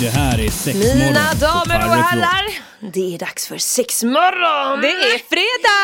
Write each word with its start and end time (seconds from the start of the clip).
Det 0.00 0.08
här 0.08 0.40
är 0.40 0.50
sex 0.50 0.76
morgon. 0.76 0.98
Mina 0.98 1.34
damer 1.34 1.76
och 1.76 1.94
herrar, 1.94 2.50
det 2.80 3.14
är 3.14 3.18
dags 3.18 3.46
för 3.48 3.58
sexmorgon! 3.58 4.80
Det 4.80 4.90
är 4.90 5.18
fredag! 5.28 5.78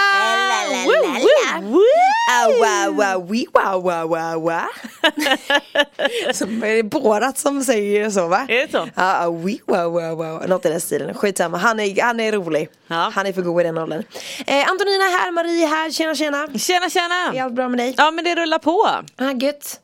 Ah. 4.46 6.32
Som 6.32 6.62
är 6.62 6.82
Borat 6.82 7.38
som 7.38 7.64
säger 7.64 8.10
så 8.10 8.28
va? 8.28 8.46
Är 8.48 8.66
det 8.66 8.70
så? 8.70 8.88
Ja, 8.94 9.26
ah, 9.26 9.30
wi, 9.30 9.60
wa, 9.66 9.88
wa, 9.88 10.14
wa. 10.14 10.46
Något 10.46 10.66
i 10.66 10.68
den 10.68 10.80
stilen. 10.80 11.14
Skitsamma, 11.14 11.58
han 11.58 11.80
är, 11.80 12.02
han 12.02 12.20
är 12.20 12.32
rolig. 12.32 12.68
Ja. 12.86 13.12
Han 13.14 13.26
är 13.26 13.32
för 13.32 13.42
god 13.42 13.60
i 13.60 13.64
den 13.64 13.78
åldern. 13.78 14.02
Eh, 14.46 14.70
Antonina 14.70 15.04
här, 15.04 15.30
Marie 15.30 15.66
här, 15.66 15.90
tjena 15.90 16.14
tjena. 16.14 16.48
Tjena 16.58 16.86
Är 16.86 16.90
tjena! 16.90 17.44
allt 17.44 17.54
bra 17.54 17.68
med 17.68 17.78
dig? 17.78 17.94
Ja 17.96 18.10
men 18.10 18.24
det 18.24 18.34
rullar 18.34 18.58
på. 18.58 18.88
Ah, 19.16 19.30
gött. 19.40 19.80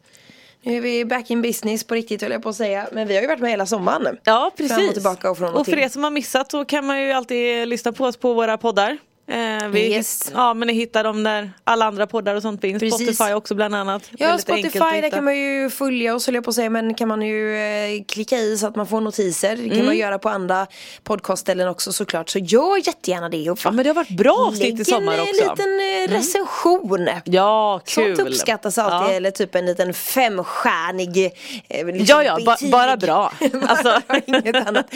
Nu 0.62 0.76
är 0.76 0.80
vi 0.80 1.04
back 1.04 1.30
in 1.30 1.42
business 1.42 1.84
på 1.84 1.94
riktigt 1.94 2.22
höll 2.22 2.32
jag 2.32 2.42
på 2.42 2.48
att 2.48 2.56
säga. 2.56 2.88
Men 2.92 3.08
vi 3.08 3.14
har 3.14 3.22
ju 3.22 3.28
varit 3.28 3.40
med 3.40 3.50
hela 3.50 3.66
sommaren. 3.66 4.18
Ja 4.24 4.50
precis. 4.56 4.76
Fram 4.76 4.88
och 4.88 4.94
tillbaka 4.94 5.30
och 5.30 5.38
från 5.38 5.54
och 5.54 5.60
och 5.60 5.66
för 5.66 5.72
till. 5.72 5.82
er 5.82 5.88
som 5.88 6.04
har 6.04 6.10
missat 6.10 6.50
så 6.50 6.64
kan 6.64 6.86
man 6.86 7.02
ju 7.02 7.12
alltid 7.12 7.68
lyssna 7.68 7.92
på 7.92 8.04
oss 8.04 8.16
på 8.16 8.34
våra 8.34 8.58
poddar. 8.58 8.98
Eh, 9.30 9.68
vi, 9.68 9.80
Yes. 9.94 10.30
Ja 10.34 10.54
men 10.54 10.68
ni 10.68 10.74
hittar 10.74 11.04
dem 11.04 11.22
där 11.22 11.52
alla 11.64 11.84
andra 11.86 12.06
poddar 12.06 12.34
och 12.34 12.42
sånt 12.42 12.60
finns. 12.60 12.80
Precis. 12.80 13.16
Spotify 13.16 13.32
också 13.34 13.54
bland 13.54 13.74
annat. 13.74 14.02
Ja, 14.18 14.26
Väldigt 14.26 14.46
Spotify, 14.46 15.00
där 15.00 15.10
kan 15.10 15.24
man 15.24 15.38
ju 15.38 15.70
följa 15.70 16.14
oss 16.14 16.26
höll 16.26 16.34
jag 16.34 16.44
på 16.44 16.50
att 16.50 16.54
säga 16.56 16.70
men 16.70 16.94
kan 16.94 17.08
man 17.08 17.22
ju 17.22 17.56
eh, 17.56 18.04
klicka 18.08 18.36
i 18.38 18.58
så 18.58 18.66
att 18.66 18.76
man 18.76 18.86
får 18.86 19.00
notiser. 19.00 19.56
Det 19.56 19.62
kan 19.62 19.72
Mm. 19.72 19.86
man 19.86 19.96
göra 19.96 20.18
på 20.18 20.28
andra 20.28 20.66
podcastställen 21.04 21.68
också 21.68 21.92
såklart. 21.92 22.28
Så 22.28 22.38
gör 22.38 22.86
jättegärna 22.86 23.28
det. 23.28 23.50
Och 23.50 23.58
Ja 23.64 23.70
men 23.70 23.82
det 23.84 23.88
har 23.90 23.94
varit 23.94 24.08
bra 24.16 24.46
avsnitt 24.48 24.74
i 24.74 24.76
lägg 24.76 24.86
sommar 24.86 25.14
en 25.14 25.20
också. 25.20 25.34
Mm. 25.42 25.48
eh, 25.48 25.56
liten 25.56 26.10
eh, 26.14 26.18
recension. 26.18 27.08
Ja 27.24 27.80
kul. 27.86 28.16
Sånt 28.16 28.28
uppskattas 28.28 28.78
alltid, 28.78 29.10
Ja. 29.12 29.16
eller 29.16 29.30
typ 29.30 29.54
en 29.54 29.66
liten 29.66 29.94
femstjärnig 29.94 31.32
eh, 31.68 31.86
liksom 31.86 32.06
Ja, 32.06 32.24
ja, 32.24 32.38
ba- 32.46 32.70
bara 32.72 32.96
bra. 33.06 33.32
Alltså. 33.68 34.00
Inget 34.26 34.66
annat. 34.68 34.86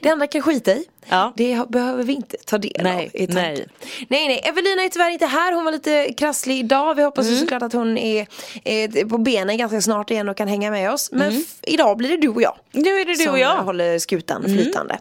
Det 0.00 0.08
andra 0.10 0.26
kan 0.26 0.42
skita 0.42 0.72
i. 0.72 0.84
Ja. 1.08 1.32
Det 1.36 1.68
behöver 1.68 2.02
vi 2.04 2.12
inte 2.12 2.36
ta 2.46 2.58
del 2.58 2.72
Nej, 2.82 3.10
av 3.28 3.34
nej. 3.34 3.66
Nej, 4.08 4.28
nej. 4.28 4.40
Evelina 4.44 4.82
är 4.82 4.88
tyvärr 4.88 5.10
inte 5.10 5.26
här. 5.26 5.52
Hon 5.52 5.64
var 5.64 5.72
lite 5.72 6.12
krasslig 6.16 6.58
idag. 6.58 6.94
Vi 6.94 7.02
hoppas 7.02 7.26
Mm. 7.26 7.40
såklart 7.40 7.62
att 7.62 7.72
hon 7.72 7.98
är 7.98 8.26
eh, 8.64 9.06
på 9.08 9.18
benen 9.18 9.56
ganska 9.58 9.80
snart 9.80 10.10
igen 10.10 10.28
och 10.28 10.36
kan 10.36 10.48
hänga 10.48 10.70
med 10.70 10.92
oss. 10.92 11.08
Men 11.12 11.28
Mm. 11.30 11.44
idag 11.62 11.96
blir 11.96 12.08
det 12.10 12.16
du 12.16 12.28
och 12.28 12.42
jag. 12.42 12.56
Nu 12.72 12.90
är 13.00 13.04
det 13.04 13.12
du 13.12 13.16
som 13.16 13.32
och 13.32 13.38
jag. 13.38 13.52
Mm. 13.52 13.64
håller 13.64 13.98
skutan 13.98 14.44
flytande. 14.44 14.98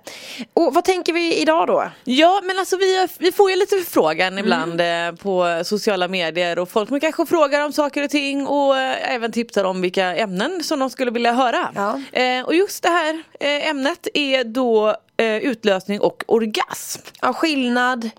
Och 0.53 0.73
vad 0.73 0.83
tänker 0.85 1.13
vi 1.13 1.35
idag 1.41 1.67
då? 1.67 1.83
Ja 2.03 2.41
men 2.43 2.59
alltså 2.59 2.77
vi, 2.77 3.07
vi 3.19 3.31
får 3.31 3.49
ju 3.49 3.55
lite 3.55 3.75
förfrågan 3.77 4.27
Mm. 4.33 4.45
ibland 4.45 4.81
eh, 4.81 5.11
på 5.23 5.61
sociala 5.65 6.07
medier 6.07 6.59
och 6.59 6.69
folk 6.69 7.01
kanske 7.01 7.25
frågar 7.25 7.65
om 7.65 7.73
saker 7.73 8.03
och 8.03 8.09
ting 8.09 8.47
och 8.47 8.77
eh, 8.77 9.13
även 9.15 9.31
tipsar 9.31 9.63
om 9.63 9.81
vilka 9.81 10.15
ämnen 10.15 10.63
som 10.63 10.79
de 10.79 10.89
skulle 10.89 11.11
vilja 11.11 11.33
höra. 11.33 11.69
Ja. 11.75 12.19
Eh, 12.21 12.45
och 12.45 12.55
just 12.55 12.83
det 12.83 12.89
här 12.89 13.23
eh, 13.39 13.69
ämnet 13.69 14.07
är 14.13 14.43
då 14.43 14.95
eh, 15.17 15.35
utlösning 15.37 16.01
och 16.01 16.23
orgasm. 16.27 17.01
Ja, 17.21 17.33
skillnad. 17.33 18.09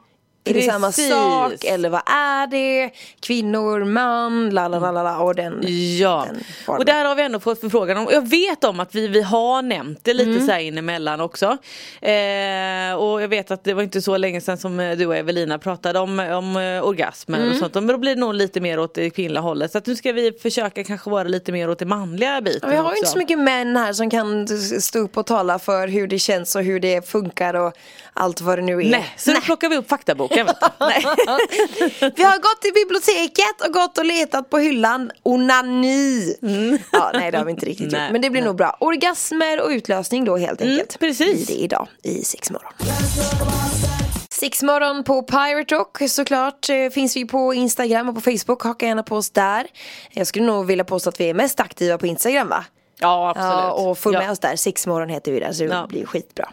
Är 0.45 0.55
det 0.55 0.62
samma 0.62 0.93
sak 0.93 1.65
eller 1.65 1.89
vad 1.89 2.01
är 2.07 2.47
det? 2.47 2.91
Kvinnor, 3.21 3.85
man, 3.85 4.51
la 4.51 4.69
la 4.69 4.79
la 4.91 5.03
la 5.03 5.19
och 5.19 5.35
den, 5.35 5.61
Ja, 6.01 6.27
den 6.29 6.43
och 6.79 6.85
där 6.85 7.05
har 7.05 7.15
vi 7.15 7.23
ändå 7.23 7.41
fått 7.41 7.61
förfrågan 7.61 7.97
om, 7.97 8.09
jag 8.12 8.29
vet 8.29 8.65
om 8.65 8.81
att 8.81 8.95
vi, 8.95 9.09
vi 9.09 9.23
har 9.23 9.63
nämnt 9.63 9.98
det 10.03 10.15
lite 10.15 10.31
Mm. 10.31 10.47
så 10.47 10.53
här 10.53 10.61
inemellan 10.61 11.20
också. 11.20 11.47
Eh, 12.01 12.95
och 12.95 13.23
jag 13.23 13.29
vet 13.29 13.51
att 13.51 13.64
det 13.64 13.75
var 13.75 13.83
inte 13.83 14.02
så 14.02 14.17
länge 14.17 14.41
sedan 14.41 14.58
som 14.58 14.81
eh, 14.81 14.97
du 14.97 15.07
och 15.07 15.17
Evelina 15.17 15.58
pratade 15.58 15.98
om, 15.98 16.19
om 16.20 16.57
eh, 16.57 16.86
orgasmer 16.86 17.39
Mm. 17.39 17.51
och 17.51 17.57
sånt. 17.57 17.75
Men 17.75 17.86
då 17.86 17.98
blir 17.98 18.14
det 18.14 18.20
nog 18.20 18.35
lite 18.35 18.61
mer 18.61 18.79
åt 18.79 18.95
det 18.95 19.11
kvinnliga 19.11 19.41
hållet. 19.41 19.73
Så 19.73 19.79
att 19.79 19.86
nu 19.86 19.97
ska 19.97 20.13
vi 20.13 20.33
försöka 20.33 20.85
kanske 20.85 21.11
vara 21.11 21.25
lite 21.25 21.52
mer 21.52 21.70
åt 21.70 21.79
det 21.79 21.85
manliga 21.86 22.41
biten 22.41 22.70
Vi 22.70 22.77
har 22.77 22.85
också. 22.85 22.97
inte 22.97 23.11
så 23.11 23.19
mycket 23.19 23.39
män 23.39 23.77
här 23.77 23.92
som 23.92 24.11
kan 24.11 24.48
stå 24.81 24.98
upp 24.98 25.17
och 25.17 25.27
tala 25.27 25.58
för 25.58 25.89
hur 25.89 26.07
det 26.07 26.19
känns 26.19 26.57
och 26.57 26.63
hur 26.63 26.81
det 26.81 27.08
funkar 27.08 27.55
och 27.55 27.73
allt 28.13 28.41
vad 28.41 28.58
det 28.58 28.63
nu 28.63 28.73
är. 28.73 28.91
Nej, 28.91 29.14
så 29.17 29.33
nu 29.33 29.41
plockar 29.41 29.69
vi 29.69 29.77
upp 29.77 29.89
faktaboken. 29.89 30.32
Du. 30.35 30.45
Nej. 30.81 31.05
Vi 32.17 32.23
har 32.23 32.37
gått 32.39 32.63
till 32.63 32.73
biblioteket 32.75 33.67
och 33.67 33.73
gått 33.73 33.98
och 33.98 34.05
letat 34.05 34.51
på 34.51 34.59
hyllan 34.59 35.11
Onani 35.23 36.37
Ja 36.93 37.11
nej 37.15 37.31
det 37.31 37.39
har 37.39 37.45
vi 37.45 37.51
inte 37.51 37.67
riktigt 37.67 37.85
gjort 37.93 37.93
Mm. 37.95 38.13
Men 38.13 38.23
det 38.23 38.31
blir 38.31 38.41
nej. 38.41 38.48
nog 38.48 38.57
bra 38.57 38.77
Orgasmer 38.81 39.61
och 39.61 39.69
utlösning 39.69 40.25
då 40.25 40.37
helt 40.37 40.61
enkelt 40.63 40.98
precis. 40.98 41.47
Blir 41.47 41.57
det 41.57 41.63
idag 41.63 41.89
i 42.03 42.25
Sexmorgon 42.25 42.73
Sexmorgon 44.31 45.05
på 45.05 45.23
Pirate 45.23 45.75
Rock 45.75 45.98
såklart 46.09 46.69
eh, 46.69 46.91
finns 46.91 47.17
vi 47.17 47.25
på 47.25 47.55
Instagram 47.55 48.09
och 48.09 48.14
på 48.14 48.20
Facebook 48.20 48.63
Haka 48.63 48.87
gärna 48.87 49.03
på 49.03 49.17
oss 49.17 49.31
där 49.31 49.67
Jag 50.11 50.27
skulle 50.27 50.47
nog 50.47 50.67
vilja 50.67 50.85
påstå 50.85 51.09
att 51.09 51.20
vi 51.20 51.31
är 51.31 51.35
mest 51.35 51.61
aktiva 51.61 51.99
på 51.99 52.07
Instagram 52.07 52.49
va? 52.49 52.64
Ja 52.99 53.31
absolut. 53.31 53.53
Ja, 53.53 53.73
och 53.73 53.99
följ 53.99 54.17
med 54.17 54.27
Ja. 54.27 54.33
oss 54.33 54.39
där, 54.39 54.57
Sexmorgon 54.57 55.09
heter 55.09 55.33
vi 55.33 55.41
där 55.41 55.53
så 55.53 55.63
det 55.63 55.69
Ja. 55.69 55.87
blir 55.89 56.07
skitbra 56.07 56.49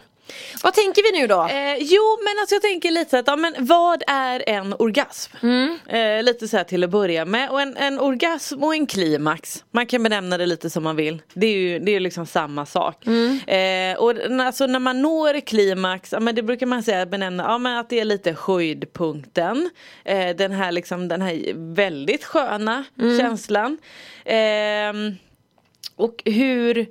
Vad 0.62 0.74
tänker 0.74 1.12
vi 1.12 1.20
nu 1.20 1.26
då? 1.26 1.42
Eh, 1.42 1.76
jo 1.80 2.18
men 2.24 2.40
alltså 2.40 2.54
jag 2.54 2.62
tänker 2.62 2.90
lite 2.90 3.18
att, 3.18 3.26
ja, 3.26 3.36
men 3.36 3.54
vad 3.58 4.02
är 4.06 4.48
en 4.48 4.74
orgasm? 4.78 5.32
Mm. 5.42 5.78
Eh, 5.88 6.22
lite 6.22 6.48
så 6.48 6.56
här 6.56 6.64
till 6.64 6.84
att 6.84 6.90
börja 6.90 7.24
med. 7.24 7.50
Och 7.50 7.60
en, 7.60 7.76
en 7.76 7.98
orgasm 8.00 8.62
och 8.64 8.74
en 8.74 8.86
klimax, 8.86 9.64
man 9.70 9.86
kan 9.86 10.02
benämna 10.02 10.38
det 10.38 10.46
lite 10.46 10.70
som 10.70 10.82
man 10.84 10.96
vill. 10.96 11.22
Det 11.34 11.46
är 11.46 11.56
ju 11.56 11.78
det 11.78 11.96
är 11.96 12.00
liksom 12.00 12.26
samma 12.26 12.66
sak. 12.66 13.06
Mm. 13.06 13.40
Eh, 13.46 13.98
och 14.02 14.14
alltså 14.40 14.66
när 14.66 14.78
man 14.78 15.02
når 15.02 15.40
klimax, 15.40 16.12
ja, 16.12 16.20
men 16.20 16.34
det 16.34 16.42
brukar 16.42 16.66
man 16.66 16.82
säga 16.82 17.06
benämna, 17.06 17.42
ja, 17.42 17.58
men 17.58 17.78
att 17.78 17.88
det 17.90 18.00
är 18.00 18.04
lite 18.04 18.36
höjdpunkten. 18.46 19.70
Eh, 20.04 20.36
den 20.36 20.52
här 20.52 20.72
liksom 20.72 21.08
den 21.08 21.22
här 21.22 21.42
väldigt 21.74 22.24
sköna 22.24 22.84
Mm. 22.98 23.18
känslan. 23.18 23.78
Ehm, 24.24 25.14
och 25.96 26.22
hur, 26.24 26.86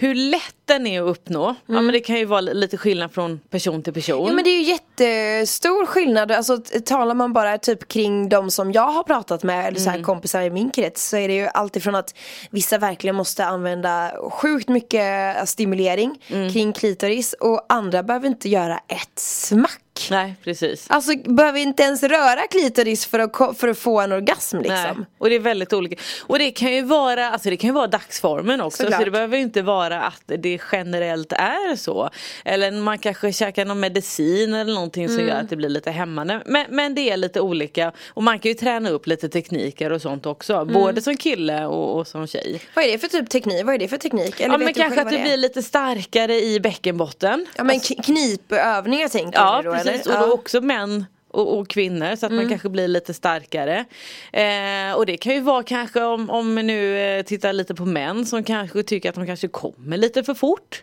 hur 0.00 0.14
lätt 0.14 0.54
den 0.64 0.86
är 0.86 1.02
att 1.02 1.08
uppnå. 1.08 1.54
Ja 1.66 1.80
men 1.80 1.92
det 1.92 2.00
kan 2.00 2.16
ju 2.16 2.24
vara 2.24 2.40
lite 2.40 2.76
skillnad 2.76 3.12
från 3.12 3.40
person 3.50 3.82
till 3.82 3.92
person. 3.92 4.26
Ja 4.26 4.32
men 4.32 4.44
det 4.44 4.50
är 4.50 4.58
ju 4.58 4.62
jättestor 4.62 5.86
skillnad, 5.86 6.32
alltså 6.32 6.58
talar 6.84 7.14
man 7.14 7.32
bara 7.32 7.58
typ 7.58 7.88
kring 7.88 8.28
de 8.28 8.50
som 8.50 8.72
jag 8.72 8.82
har 8.88 9.02
pratat 9.02 9.42
med 9.42 9.58
eller 9.58 9.68
Mm. 9.68 9.84
så 9.84 9.90
här 9.90 10.02
kompisar 10.02 10.42
i 10.42 10.50
min 10.50 10.70
krets 10.70 11.08
så 11.08 11.16
är 11.16 11.28
det 11.28 11.34
ju 11.34 11.46
alltifrån 11.54 11.94
att 11.94 12.14
vissa 12.50 12.78
verkligen 12.78 13.16
måste 13.16 13.44
använda 13.44 14.12
sjukt 14.30 14.68
mycket 14.68 15.48
stimulering 15.48 16.22
Mm. 16.30 16.52
kring 16.52 16.72
klitoris 16.72 17.32
och 17.32 17.66
andra 17.68 18.02
behöver 18.02 18.26
inte 18.28 18.48
göra 18.48 18.78
ett 18.88 19.18
smack. 19.18 19.80
Nej 20.10 20.34
precis. 20.44 20.86
Alltså 20.90 21.12
behöver 21.24 21.58
inte 21.60 21.82
ens 21.82 22.02
röra 22.02 22.46
klitoris 22.50 23.06
för 23.06 23.18
att, 23.18 23.58
för 23.58 23.68
att 23.68 23.78
få 23.78 24.00
en 24.00 24.12
orgasm 24.12 24.58
liksom. 24.58 24.76
Nej. 24.96 25.06
Och 25.18 25.28
det 25.28 25.34
är 25.34 25.40
väldigt 25.40 25.72
olika. 25.72 25.96
Och 26.22 26.38
det 26.38 26.50
kan 26.50 26.72
ju 26.74 26.82
vara, 26.82 27.30
alltså 27.30 27.50
det 27.50 27.56
kan 27.56 27.68
ju 27.68 27.74
vara 27.74 27.86
dagsformen 27.86 28.60
också. 28.60 28.82
Såklart. 28.82 28.98
Så 29.00 29.04
det 29.04 29.10
behöver 29.10 29.36
ju 29.36 29.42
inte 29.42 29.62
vara 29.62 30.02
att 30.02 30.22
det 30.26 30.60
generellt 30.72 31.32
är 31.32 31.76
så. 31.76 32.10
Eller 32.44 32.70
man 32.72 32.98
kanske 32.98 33.32
käkar 33.32 33.64
någon 33.64 33.80
medicin 33.80 34.54
eller 34.54 34.74
någonting 34.74 35.08
som 35.08 35.16
Mm. 35.18 35.28
gör 35.28 35.36
att 35.36 35.50
det 35.50 35.56
blir 35.56 35.68
lite 35.68 35.90
hämmande. 35.90 36.42
Men, 36.46 36.66
men 36.68 36.94
det 36.94 37.10
är 37.10 37.16
lite 37.16 37.40
olika. 37.40 37.92
Och 38.08 38.22
man 38.22 38.38
kan 38.38 38.48
ju 38.48 38.54
träna 38.54 38.90
upp 38.90 39.06
lite 39.06 39.28
tekniker 39.28 39.92
och 39.92 40.02
sånt 40.02 40.26
också. 40.26 40.54
Mm. 40.54 40.74
Både 40.74 41.02
som 41.02 41.16
kille 41.16 41.66
och, 41.66 41.98
och 41.98 42.06
som 42.06 42.26
tjej. 42.26 42.60
Vad 42.74 42.84
är 42.84 42.92
det 42.92 42.98
för 42.98 43.08
typ 43.08 43.30
teknik? 43.30 43.64
Vad 43.64 43.74
är 43.74 43.78
det 43.78 43.88
för 43.88 43.96
teknik? 43.96 44.40
Eller 44.40 44.54
Ja 44.54 44.58
men 44.58 44.74
kanske 44.74 45.00
att 45.02 45.10
du 45.10 45.18
blir 45.22 45.36
lite 45.36 45.62
starkare 45.62 46.34
i 46.40 46.60
bäckenbotten. 46.60 47.46
Ja 47.56 47.64
men 47.64 47.80
k- 47.80 47.94
knipövningar 48.04 49.08
tänker 49.08 49.38
Ja 49.38 49.60
du 49.62 49.68
då 49.68 49.74
precis 49.74 49.87
eller? 49.88 50.16
och 50.16 50.22
då 50.22 50.28
Ja. 50.28 50.32
också 50.32 50.60
män 50.60 51.04
och, 51.30 51.58
och 51.58 51.68
kvinnor 51.68 52.16
så 52.16 52.26
att 52.26 52.32
man 52.32 52.48
kanske 52.48 52.68
blir 52.68 52.88
lite 52.88 53.14
starkare. 53.14 53.84
Eh, 54.32 54.96
och 54.96 55.06
det 55.06 55.16
kan 55.16 55.34
ju 55.34 55.40
vara 55.40 55.62
kanske 55.62 56.02
om, 56.02 56.30
om 56.30 56.56
vi 56.56 56.62
nu 56.62 56.98
eh, 56.98 57.22
tittar 57.22 57.52
lite 57.52 57.74
på 57.74 57.84
män 57.84 58.26
som 58.26 58.44
kanske 58.44 58.82
tycker 58.82 59.08
att 59.08 59.14
de 59.14 59.26
kanske 59.26 59.48
kommer 59.48 59.96
lite 59.96 60.24
för 60.24 60.34
fort. 60.34 60.82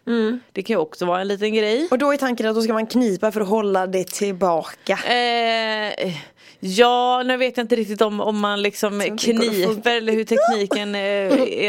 Det 0.52 0.64
kan 0.64 0.74
ju 0.74 0.78
också 0.80 1.06
vara 1.06 1.22
en 1.22 1.28
liten 1.28 1.54
grej. 1.54 1.88
Och 1.92 1.98
då 1.98 2.14
är 2.14 2.18
tanken 2.18 2.46
att 2.48 2.56
då 2.56 2.62
ska 2.62 2.74
man 2.74 2.88
knipa 2.88 3.32
för 3.32 3.42
att 3.42 3.48
hålla 3.48 3.88
det 3.88 4.08
tillbaka. 4.08 4.94
Eh, 4.94 6.14
ja, 6.60 7.24
nu 7.26 7.38
vet 7.38 7.58
jag 7.58 7.64
inte 7.64 7.76
riktigt 7.76 8.02
om, 8.02 8.22
om 8.22 8.40
man 8.40 8.62
liksom 8.62 8.98
det 9.00 9.06
kniper 9.20 9.96
eller 9.98 10.14
hur 10.14 10.24
tekniken 10.24 10.96
eh, 10.96 11.02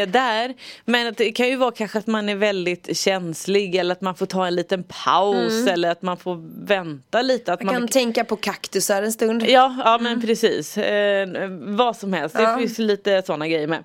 är 0.00 0.06
där. 0.06 0.54
Men 0.84 1.14
det 1.16 1.32
kan 1.32 1.48
ju 1.48 1.56
vara 1.56 1.70
kanske 1.70 1.98
att 1.98 2.06
man 2.06 2.28
är 2.28 2.34
väldigt 2.34 2.96
känslig 2.96 3.74
eller 3.74 3.92
att 3.92 4.00
man 4.00 4.14
får 4.14 4.26
ta 4.26 4.46
en 4.46 4.54
liten 4.54 4.84
paus 5.04 5.66
eller 5.66 5.90
att 5.90 6.02
man 6.02 6.16
får 6.16 6.66
vänta 6.66 7.22
lite. 7.22 7.52
Att 7.52 7.60
Mm. 7.66 7.74
Man 7.74 7.82
kan 7.82 7.88
tänka 7.88 8.24
på 8.24 8.36
kaktusar 8.36 9.02
en 9.02 9.12
stund. 9.12 9.42
Ja, 9.48 9.74
ja 9.84 9.98
men 10.00 10.20
precis. 10.20 10.78
Eh, 10.78 11.28
vad 11.60 11.96
som 11.96 12.12
helst. 12.12 12.36
Det 12.36 12.42
Ja. 12.42 12.58
finns 12.58 12.78
lite 12.78 13.22
sådana 13.26 13.48
grejer 13.48 13.66
med. 13.66 13.78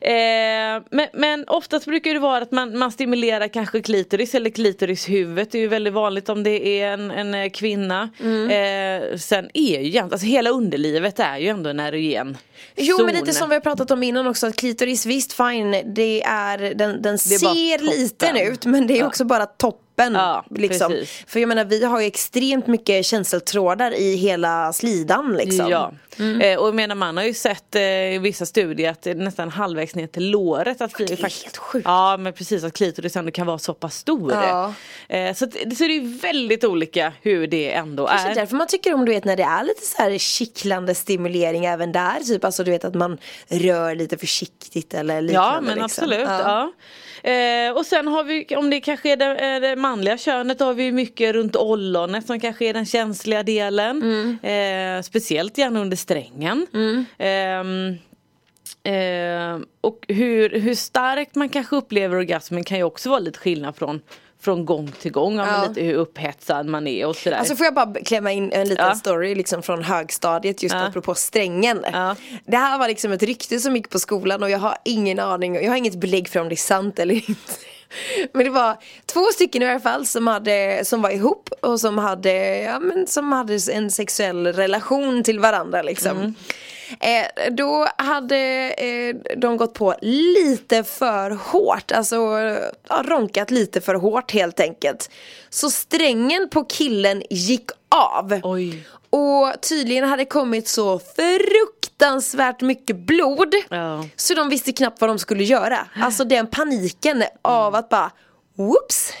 Eh, 0.00 0.82
men, 0.90 1.06
men 1.12 1.44
oftast 1.48 1.84
brukar 1.86 2.14
det 2.14 2.20
vara 2.20 2.42
att 2.42 2.50
man, 2.52 2.78
man 2.78 2.92
stimulerar 2.92 3.48
kanske 3.48 3.80
klitoris 3.82 4.34
eller 4.34 4.50
klitorishuvudet. 4.50 5.52
Det 5.52 5.58
är 5.58 5.62
ju 5.62 5.68
väldigt 5.68 5.92
vanligt 5.92 6.28
om 6.28 6.42
det 6.42 6.80
är 6.80 6.92
en, 6.92 7.10
en 7.10 7.50
kvinna. 7.50 8.08
Mm. 8.20 8.50
Eh, 8.50 9.16
sen 9.16 9.50
är 9.54 9.60
ju 9.62 9.74
egentligen, 9.74 10.12
alltså 10.12 10.26
hela 10.28 10.50
underlivet 10.50 11.18
är 11.18 11.38
ju 11.38 11.48
ändå 11.48 11.70
en 11.70 11.80
erogen 11.80 12.36
Jo 12.76 12.96
zon. 12.96 13.06
men 13.06 13.14
lite 13.14 13.32
som 13.32 13.48
vi 13.48 13.54
har 13.54 13.60
pratat 13.60 13.90
om 13.90 14.02
innan 14.02 14.26
också 14.26 14.46
att 14.46 14.56
klitoris 14.56 15.06
visst 15.06 15.32
fine 15.32 15.94
det 15.94 16.22
är 16.22 16.58
den, 16.58 17.02
den 17.02 17.18
är 17.18 17.44
bara 17.44 17.54
ser 17.54 17.78
liten 17.78 18.36
ut 18.36 18.66
men 18.66 18.86
det 18.86 18.98
är 18.98 19.06
också 19.06 19.24
bara 19.24 19.46
toppen. 19.46 19.87
Ja, 19.98 20.44
liksom. 20.50 20.90
precis. 20.92 21.24
För 21.26 21.40
jag 21.40 21.48
menar 21.48 21.64
vi 21.64 21.84
har 21.84 22.00
ju 22.00 22.06
extremt 22.06 22.66
mycket 22.66 23.06
känseltrådar 23.06 23.90
i 23.94 24.16
hela 24.16 24.72
slidan 24.72 25.36
liksom. 25.36 25.68
Ja, 25.70 25.92
eh, 26.40 26.58
och 26.58 26.66
jag 26.68 26.74
menar 26.74 26.94
man 26.94 27.16
har 27.16 27.24
ju 27.24 27.34
sett 27.34 27.74
eh, 27.74 27.82
i 27.82 28.18
vissa 28.18 28.46
studier 28.46 28.90
att 28.90 29.04
nästan 29.16 29.50
halvvägs 29.50 29.94
ner 29.94 30.06
till 30.06 30.30
låret 30.30 30.80
att 30.80 30.94
det 30.98 31.10
är 31.12 31.16
fakt- 31.16 31.42
helt 31.42 31.56
sjukt. 31.56 31.84
Ja 31.84 32.16
men 32.16 32.32
precis 32.32 32.64
att 32.64 32.72
klitoris 32.72 33.16
ändå 33.16 33.30
kan 33.30 33.46
vara 33.46 33.58
så 33.58 33.74
pass 33.74 33.94
stor. 33.96 34.32
Ja. 34.32 34.74
Eh, 35.08 35.34
så, 35.34 35.44
att, 35.44 35.52
så 35.52 35.84
det 35.84 35.96
är 35.96 36.20
väldigt 36.20 36.64
olika 36.64 37.12
hur 37.22 37.46
det 37.46 37.72
ändå 37.72 38.06
Kanske 38.06 38.28
är. 38.30 38.34
därför 38.34 38.56
man 38.56 38.66
tycker 38.66 38.94
om 38.94 39.04
du 39.04 39.12
vet 39.12 39.24
när 39.24 39.36
det 39.36 39.42
är 39.42 39.64
lite 39.64 39.86
så 39.86 40.02
här 40.02 40.18
kittlande 40.18 40.94
stimulering 40.94 41.64
även 41.64 41.92
där. 41.92 42.20
Typ 42.20 42.44
alltså 42.44 42.64
du 42.64 42.70
vet 42.70 42.84
att 42.84 42.94
man 42.94 43.18
rör 43.48 43.94
lite 43.94 44.18
försiktigt 44.18 44.94
eller 44.94 45.20
liknande. 45.22 45.48
Ja 45.48 45.60
men 45.60 45.78
liksom. 45.78 45.84
absolut. 46.04 46.28
Ja. 46.28 46.72
Eh, 47.22 47.76
och 47.76 47.86
sen 47.86 48.08
har 48.08 48.24
vi, 48.24 48.56
om 48.56 48.70
det 48.70 48.80
kanske 48.80 49.12
är 49.12 49.16
det, 49.16 49.24
är 49.24 49.60
det 49.60 49.76
manliga 49.76 50.18
könet, 50.18 50.58
då 50.58 50.64
har 50.64 50.74
vi 50.74 50.92
mycket 50.92 51.32
runt 51.32 51.56
ollonet 51.56 52.26
som 52.26 52.40
kanske 52.40 52.64
är 52.64 52.74
den 52.74 52.86
känsliga 52.86 53.42
delen. 53.42 54.02
Mm. 54.02 54.98
Eh, 54.98 55.02
speciellt 55.02 55.58
gärna 55.58 55.80
under 55.80 55.96
strängen. 55.96 56.66
Ehm, 57.18 57.96
eh, 58.82 59.66
och 59.80 60.04
hur, 60.08 60.60
hur 60.60 60.74
starkt 60.74 61.34
man 61.34 61.48
kanske 61.48 61.76
upplever 61.76 62.16
orgasmen 62.16 62.64
kan 62.64 62.78
ju 62.78 62.84
också 62.84 63.10
vara 63.10 63.20
lite 63.20 63.38
skillnad 63.38 63.76
från 63.76 64.00
från 64.40 64.64
gång 64.64 64.92
till 65.00 65.12
gång, 65.12 65.36
ja. 65.38 65.44
men 65.46 65.68
lite 65.68 65.80
hur 65.80 65.94
upphetsad 65.94 66.66
man 66.66 66.86
är 66.86 67.06
och 67.06 67.16
sådär. 67.16 67.36
Alltså 67.36 67.56
får 67.56 67.64
jag 67.64 67.74
bara 67.74 67.94
klämma 68.04 68.32
in 68.32 68.52
en 68.52 68.68
liten 68.68 68.86
Ja. 68.86 68.94
story 68.94 69.34
liksom 69.34 69.62
från 69.62 69.82
högstadiet 69.82 70.62
just 70.62 70.74
Ja. 70.74 70.86
apropå 70.86 71.14
strängen. 71.14 71.84
Ja. 71.92 72.16
Det 72.46 72.56
här 72.56 72.78
var 72.78 72.88
liksom 72.88 73.12
ett 73.12 73.22
rykte 73.22 73.60
som 73.60 73.76
gick 73.76 73.90
på 73.90 73.98
skolan 73.98 74.42
och 74.42 74.50
jag 74.50 74.58
har 74.58 74.76
ingen 74.84 75.18
aning, 75.18 75.54
jag 75.54 75.70
har 75.70 75.76
inget 75.76 76.00
belägg 76.00 76.28
för 76.28 76.40
om 76.40 76.48
det 76.48 76.54
är 76.54 76.56
sant 76.56 76.98
eller 76.98 77.14
inte. 77.14 77.34
Men 78.32 78.44
det 78.44 78.50
var 78.50 78.76
två 79.06 79.24
stycken 79.34 79.62
i 79.62 79.66
alla 79.66 79.80
fall 79.80 80.06
som, 80.06 80.26
hade, 80.26 80.80
som 80.84 81.02
var 81.02 81.10
ihop 81.10 81.50
och 81.62 81.80
som 81.80 81.98
hade, 81.98 82.58
ja, 82.58 82.80
men 82.80 83.06
som 83.06 83.32
hade 83.32 83.58
en 83.72 83.90
sexuell 83.90 84.46
relation 84.46 85.22
till 85.22 85.38
varandra 85.40 85.82
liksom. 85.82 86.34
Eh, 87.00 87.52
då 87.52 87.88
hade 87.98 88.36
eh, 88.70 89.16
de 89.36 89.56
gått 89.56 89.74
på 89.74 89.94
lite 90.02 90.84
för 90.84 91.30
hårt, 91.30 91.92
alltså 91.92 92.16
ja, 92.88 93.02
ronkat 93.04 93.50
lite 93.50 93.80
för 93.80 93.94
hårt 93.94 94.30
helt 94.30 94.60
enkelt. 94.60 95.10
Så 95.50 95.70
strängen 95.70 96.48
på 96.48 96.64
killen 96.64 97.22
gick 97.30 97.70
av. 97.88 98.40
Oj. 98.42 98.86
Och 99.10 99.60
tydligen 99.60 100.08
hade 100.08 100.24
kommit 100.24 100.68
så 100.68 100.98
fruktansvärt 100.98 102.60
mycket 102.60 102.96
blod 102.96 103.54
Ja. 103.70 104.04
Så 104.16 104.34
de 104.34 104.48
visste 104.48 104.72
knappt 104.72 105.00
vad 105.00 105.10
de 105.10 105.18
skulle 105.18 105.44
göra 105.44 105.78
Alltså 106.02 106.24
den 106.24 106.46
paniken 106.46 107.24
av 107.42 107.74
att 107.74 107.88
bara 107.88 108.10
Whoops 108.58 109.12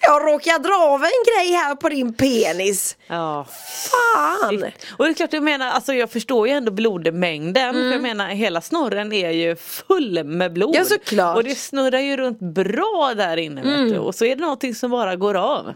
Jag 0.00 0.22
råkar 0.22 0.58
dra 0.58 0.94
av 0.94 1.02
en 1.02 1.24
grej 1.26 1.52
här 1.56 1.74
på 1.74 1.88
din 1.88 2.14
penis 2.14 2.96
Ja. 3.06 3.46
Fan! 3.90 4.64
Och 4.98 5.04
det 5.04 5.10
är 5.10 5.14
klart 5.14 5.32
jag 5.32 5.42
menar, 5.42 5.66
alltså 5.70 5.94
jag 5.94 6.10
förstår 6.10 6.48
ju 6.48 6.54
ändå 6.54 6.72
blodmängden. 6.72 7.74
För 7.74 7.92
jag 7.92 8.02
menar 8.02 8.28
hela 8.28 8.60
snorren 8.60 9.12
är 9.12 9.30
ju 9.30 9.56
full 9.56 10.24
med 10.24 10.52
blod. 10.52 10.74
Ja, 10.76 10.84
såklart. 10.84 11.36
Och 11.36 11.44
det 11.44 11.54
snurrar 11.54 11.98
ju 11.98 12.16
runt 12.16 12.40
bra 12.40 13.12
där 13.16 13.36
inne 13.36 13.62
vet 13.62 13.94
du. 13.94 13.98
Och 13.98 14.14
så 14.14 14.24
är 14.24 14.36
det 14.36 14.42
någonting 14.42 14.74
som 14.74 14.90
bara 14.90 15.16
går 15.16 15.34
av. 15.34 15.74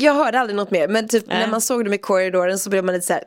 Jag, 0.00 0.14
hörde 0.14 0.40
aldrig 0.40 0.56
något 0.56 0.70
mer 0.70 0.88
men 0.88 1.08
typ 1.08 1.26
Nej. 1.26 1.38
när 1.38 1.46
man 1.48 1.60
såg 1.60 1.84
dem 1.84 1.94
i 1.94 1.98
korridoren 1.98 2.58
så 2.58 2.70
blev 2.70 2.84
man 2.84 2.94
lite 2.94 3.06
såhär 3.06 3.24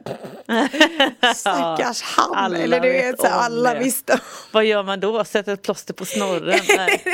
Stackars 1.35 2.01
han 2.01 2.35
Alla 2.35 2.57
Eller 2.57 2.79
du 2.79 2.89
vet 2.89 3.19
så 3.19 3.27
alla 3.27 3.73
det. 3.73 3.79
visste 3.79 4.19
Vad 4.51 4.65
gör 4.65 4.83
man 4.83 4.99
då? 4.99 5.23
Sätter 5.23 5.53
ett 5.53 5.61
plåster 5.61 5.93
på 5.93 6.05
snorren? 6.05 6.59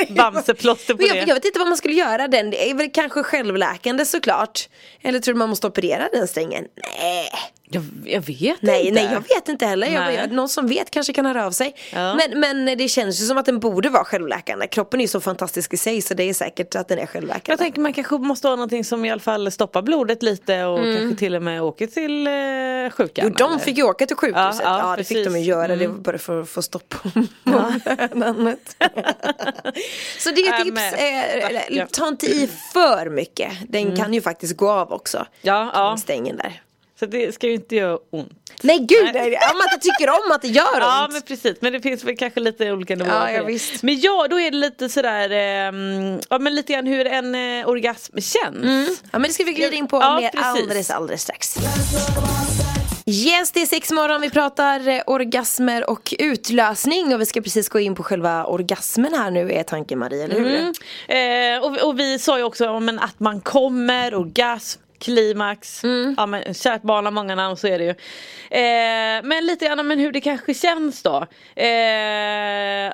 Bamseplåster 0.16 0.94
på 0.94 1.02
jag, 1.02 1.16
det? 1.16 1.24
jag 1.26 1.34
vet 1.34 1.44
inte 1.44 1.58
vad 1.58 1.68
man 1.68 1.76
skulle 1.76 1.94
göra 1.94 2.28
den, 2.28 2.50
det 2.50 2.70
är 2.70 2.74
väl 2.74 2.90
kanske 2.90 3.22
självläkande 3.22 4.04
såklart 4.04 4.68
Eller 5.02 5.18
tror 5.18 5.34
du 5.34 5.38
man 5.38 5.48
måste 5.48 5.66
operera 5.66 6.08
den 6.12 6.28
strängen? 6.28 6.64
Nej 6.98 7.30
Jag, 7.70 7.84
jag 8.04 8.20
vet 8.20 8.62
Nej, 8.62 8.86
inte. 8.88 9.02
nej 9.02 9.12
jag 9.12 9.20
vet 9.36 9.48
inte 9.48 9.66
heller. 9.66 9.86
Jag, 9.86 10.14
jag, 10.14 10.32
någon 10.32 10.48
som 10.48 10.66
vet 10.66 10.90
kanske 10.90 11.12
kan 11.12 11.26
höra 11.26 11.46
av 11.46 11.50
sig. 11.50 11.74
Ja. 11.92 12.14
Men, 12.14 12.40
men 12.40 12.78
det 12.78 12.88
känns 12.88 13.22
ju 13.22 13.26
som 13.26 13.38
att 13.38 13.46
den 13.46 13.60
borde 13.60 13.88
vara 13.88 14.04
självläkande. 14.04 14.66
Kroppen 14.66 15.00
är 15.00 15.04
ju 15.04 15.08
så 15.08 15.20
fantastisk 15.20 15.74
i 15.74 15.76
sig 15.76 16.02
så 16.02 16.14
det 16.14 16.22
är 16.22 16.34
säkert 16.34 16.74
att 16.74 16.88
den 16.88 16.98
är 16.98 17.06
självläkande. 17.06 17.52
Jag 17.52 17.58
tänker 17.58 17.80
man 17.80 17.92
kanske 17.92 18.18
måste 18.18 18.48
ha 18.48 18.56
någonting 18.56 18.84
som 18.84 19.04
i 19.04 19.10
alla 19.10 19.20
fall 19.20 19.50
stoppar 19.52 19.82
blodet 19.82 20.22
lite 20.22 20.64
och 20.64 20.78
kanske 20.78 21.16
till 21.18 21.34
och 21.34 21.42
med 21.42 21.62
åker 21.62 21.86
till 21.86 22.26
eh, 22.26 22.32
sjukan. 22.96 23.22
Mm. 23.24 23.34
Jo, 23.38 23.46
de 23.46 23.50
eller? 23.52 23.58
fick 23.64 23.76
ju 23.76 23.82
åka 23.82 24.06
till 24.06 24.16
sjukhuset. 24.16 24.60
Ja, 24.64 24.78
Ja, 24.78 24.90
ja, 24.90 24.96
det 24.96 25.04
fick 25.04 25.24
de 25.24 25.38
ju 25.38 25.44
göra. 25.44 25.76
Det 25.76 25.84
Mm. 25.84 25.96
var 25.96 26.02
bara 26.02 26.18
för 26.18 26.40
att 26.40 26.48
få 26.48 26.62
stopp 26.62 26.88
på 26.88 27.10
namnet. 28.18 28.76
så 30.18 30.30
det 30.30 30.40
är 30.40 30.52
Äh, 30.52 30.58
ett 30.60 30.64
tips. 30.64 30.80
stackarn. 30.88 31.88
ta 31.92 32.08
inte 32.08 32.26
i 32.26 32.48
för 32.72 33.10
mycket. 33.10 33.52
Den 33.68 33.96
kan 33.96 34.14
ju 34.14 34.20
faktiskt 34.20 34.56
gå 34.56 34.70
av 34.70 34.92
också. 34.92 35.16
Mm. 35.16 35.28
Ja, 35.42 35.70
ja. 35.74 35.96
Stängen 35.96 36.36
där. 36.36 36.60
Så 37.04 37.10
det 37.10 37.34
ska 37.34 37.46
ju 37.46 37.54
inte 37.54 37.76
göra 37.76 37.98
ont. 38.10 38.32
Nej 38.62 38.78
gud, 38.78 39.10
Nej. 39.14 39.24
om 39.52 39.58
man 39.58 39.66
inte 39.74 39.86
tycker 39.88 40.10
om 40.10 40.32
att 40.32 40.42
det 40.42 40.48
gör 40.48 40.80
Ja 40.80 41.04
ont. 41.04 41.12
men 41.12 41.22
precis, 41.22 41.56
men 41.60 41.72
det 41.72 41.80
finns 41.80 42.04
väl 42.04 42.16
kanske 42.16 42.40
lite 42.40 42.72
olika 42.72 42.96
nivåer 42.96 43.14
Ja, 43.14 43.30
ja, 43.30 43.42
visst. 43.44 43.82
Men 43.82 44.00
ja, 44.00 44.26
då 44.30 44.40
är 44.40 44.50
det 44.50 44.56
lite 44.56 44.88
sådär, 44.88 45.30
ehm, 45.30 46.20
ja 46.30 46.38
men 46.38 46.54
lite 46.54 46.72
grann 46.72 46.86
hur 46.86 47.06
en 47.06 47.34
eh, 47.34 47.68
orgasm 47.68 48.20
känns. 48.20 49.02
Ja 49.12 49.18
men 49.18 49.22
det 49.22 49.28
ska 49.34 49.44
vi 49.44 49.52
glida 49.52 49.76
in 49.76 49.88
på 49.88 49.96
Ja, 49.96 50.20
mer 50.20 50.28
precis. 50.30 50.46
alldeles 50.62 50.90
alldeles 50.90 51.22
strax. 51.22 51.56
Yes, 53.06 53.52
det 53.52 53.62
är 53.62 53.66
sex 53.66 53.90
morgon. 53.90 54.20
Vi 54.20 54.30
pratar 54.30 54.88
eh, 54.88 55.02
orgasmer 55.06 55.90
och 55.90 56.14
utlösning 56.18 57.14
och 57.14 57.20
vi 57.20 57.26
ska 57.26 57.40
precis 57.40 57.68
gå 57.68 57.80
in 57.80 57.94
på 57.94 58.02
själva 58.02 58.44
orgasmen 58.44 59.14
här 59.14 59.30
nu 59.30 59.52
är 59.52 59.62
tanken 59.62 59.98
Marie, 59.98 60.24
eller 60.24 60.40
hur? 60.40 60.72
Eh, 61.16 61.64
och, 61.64 61.88
och 61.88 61.98
vi 61.98 62.18
sa 62.18 62.38
ju 62.38 62.44
också 62.44 62.68
om 62.68 62.88
en, 62.88 62.98
att 62.98 63.20
man 63.20 63.40
kommer, 63.40 64.14
orgasm, 64.14 64.80
klimax, 65.04 65.82
ja 66.16 66.26
men 66.26 66.54
kärt 66.54 66.82
barn 66.82 67.04
har 67.04 67.12
många 67.12 67.34
namn 67.34 67.56
så 67.56 67.66
är 67.66 67.78
det 67.78 67.84
ju. 67.84 67.94
Eh, 68.58 69.22
men 69.24 69.46
lite 69.46 69.66
grann 69.66 69.86
men 69.86 69.98
hur 69.98 70.12
det 70.12 70.20
kanske 70.20 70.54
känns 70.54 71.02
då. 71.02 71.26
Eh, 71.56 71.66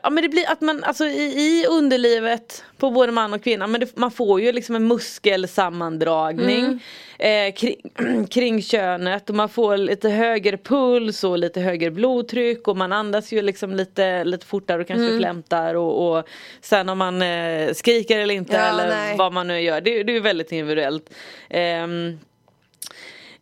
ja 0.02 0.10
men 0.10 0.22
det 0.22 0.28
blir 0.28 0.50
att 0.50 0.60
man 0.60 0.84
alltså 0.84 1.04
i, 1.04 1.22
i 1.22 1.66
underlivet 1.66 2.64
på 2.80 2.90
både 2.90 3.12
man 3.12 3.32
och 3.32 3.44
kvinna, 3.44 3.66
men 3.66 3.80
det, 3.80 3.96
man 3.96 4.10
får 4.10 4.40
ju 4.40 4.52
liksom 4.52 4.76
en 4.76 4.88
muskelsammandragning 4.88 6.80
eh, 7.18 7.52
kring, 7.54 7.76
kring 8.30 8.62
könet 8.62 9.30
och 9.30 9.36
man 9.36 9.48
får 9.48 9.76
lite 9.76 10.08
högre 10.08 10.56
puls 10.56 11.24
och 11.24 11.38
lite 11.38 11.60
högre 11.60 11.90
blodtryck 11.90 12.68
och 12.68 12.76
man 12.76 12.92
andas 12.92 13.32
ju 13.32 13.42
liksom 13.42 13.74
lite, 13.74 14.24
lite 14.24 14.46
fortare 14.46 14.80
och 14.80 14.88
kanske 14.88 15.18
flämtar 15.18 15.74
och, 15.74 16.18
och 16.18 16.24
sen 16.60 16.88
om 16.88 16.98
man 16.98 17.22
eh, 17.22 17.72
skriker 17.72 18.18
eller 18.18 18.34
inte 18.34 18.56
Ja, 18.56 18.68
eller 18.68 18.88
nej. 18.88 19.16
vad 19.16 19.32
man 19.32 19.48
nu 19.48 19.60
gör. 19.60 19.80
Det, 19.80 20.02
det 20.02 20.12
är 20.12 20.14
ju 20.14 20.20
väldigt 20.20 20.52
individuellt. 20.52 21.10
Ehm, 21.50 22.18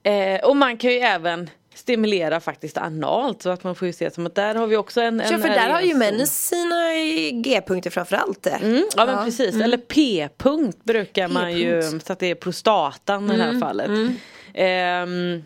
eh, 0.03 0.41
och 0.45 0.57
man 0.57 0.77
kan 0.77 0.91
ju 0.91 0.99
även 0.99 1.51
stimulera 1.79 2.41
faktiskt 2.41 2.79
analt 2.79 3.43
så 3.43 3.51
att 3.51 3.65
man 3.65 3.75
får 3.75 3.87
ju 3.87 3.93
se 3.93 4.11
som 4.11 4.27
att 4.27 4.35
där 4.35 4.55
har 4.55 4.67
vi 4.67 4.77
också 4.77 5.01
en, 5.01 5.21
en 5.21 5.33
Ja 5.33 5.39
för 5.39 5.49
där 5.49 5.71
har 5.71 5.81
ju 5.81 5.95
männen 5.95 6.27
sina 6.27 6.93
G-punkter 7.33 7.91
framförallt. 7.91 8.47
Mm, 8.47 8.85
ja 8.97 9.07
men 9.07 9.25
precis, 9.25 9.55
eller 9.55 9.77
P-punkt 9.77 10.79
brukar 10.85 11.29
man 11.29 11.53
ju. 11.53 11.81
Mm, 11.81 12.01
så 12.01 12.13
att 12.13 12.19
det 12.19 12.27
är 12.27 12.35
prostatan 12.35 13.31
i 13.31 13.37
det 13.37 13.43
här 13.43 13.61
fallet. 13.61 13.91
Ehm, 14.55 15.43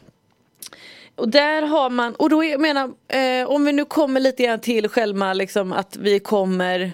och 1.15 1.29
där 1.29 1.63
har 1.63 1.91
man, 1.91 2.15
och 2.15 2.31
då 2.31 2.45
jag 2.45 2.61
menar, 2.61 2.91
eh, 3.09 3.51
om 3.51 3.65
vi 3.65 3.73
nu 3.73 3.85
kommer 3.85 4.21
lite 4.21 4.43
grann 4.43 4.61
till 4.61 4.89
själva 4.89 5.33
liksom 5.33 5.73
att 5.73 5.97
vi 5.97 6.21
kommer 6.21 6.93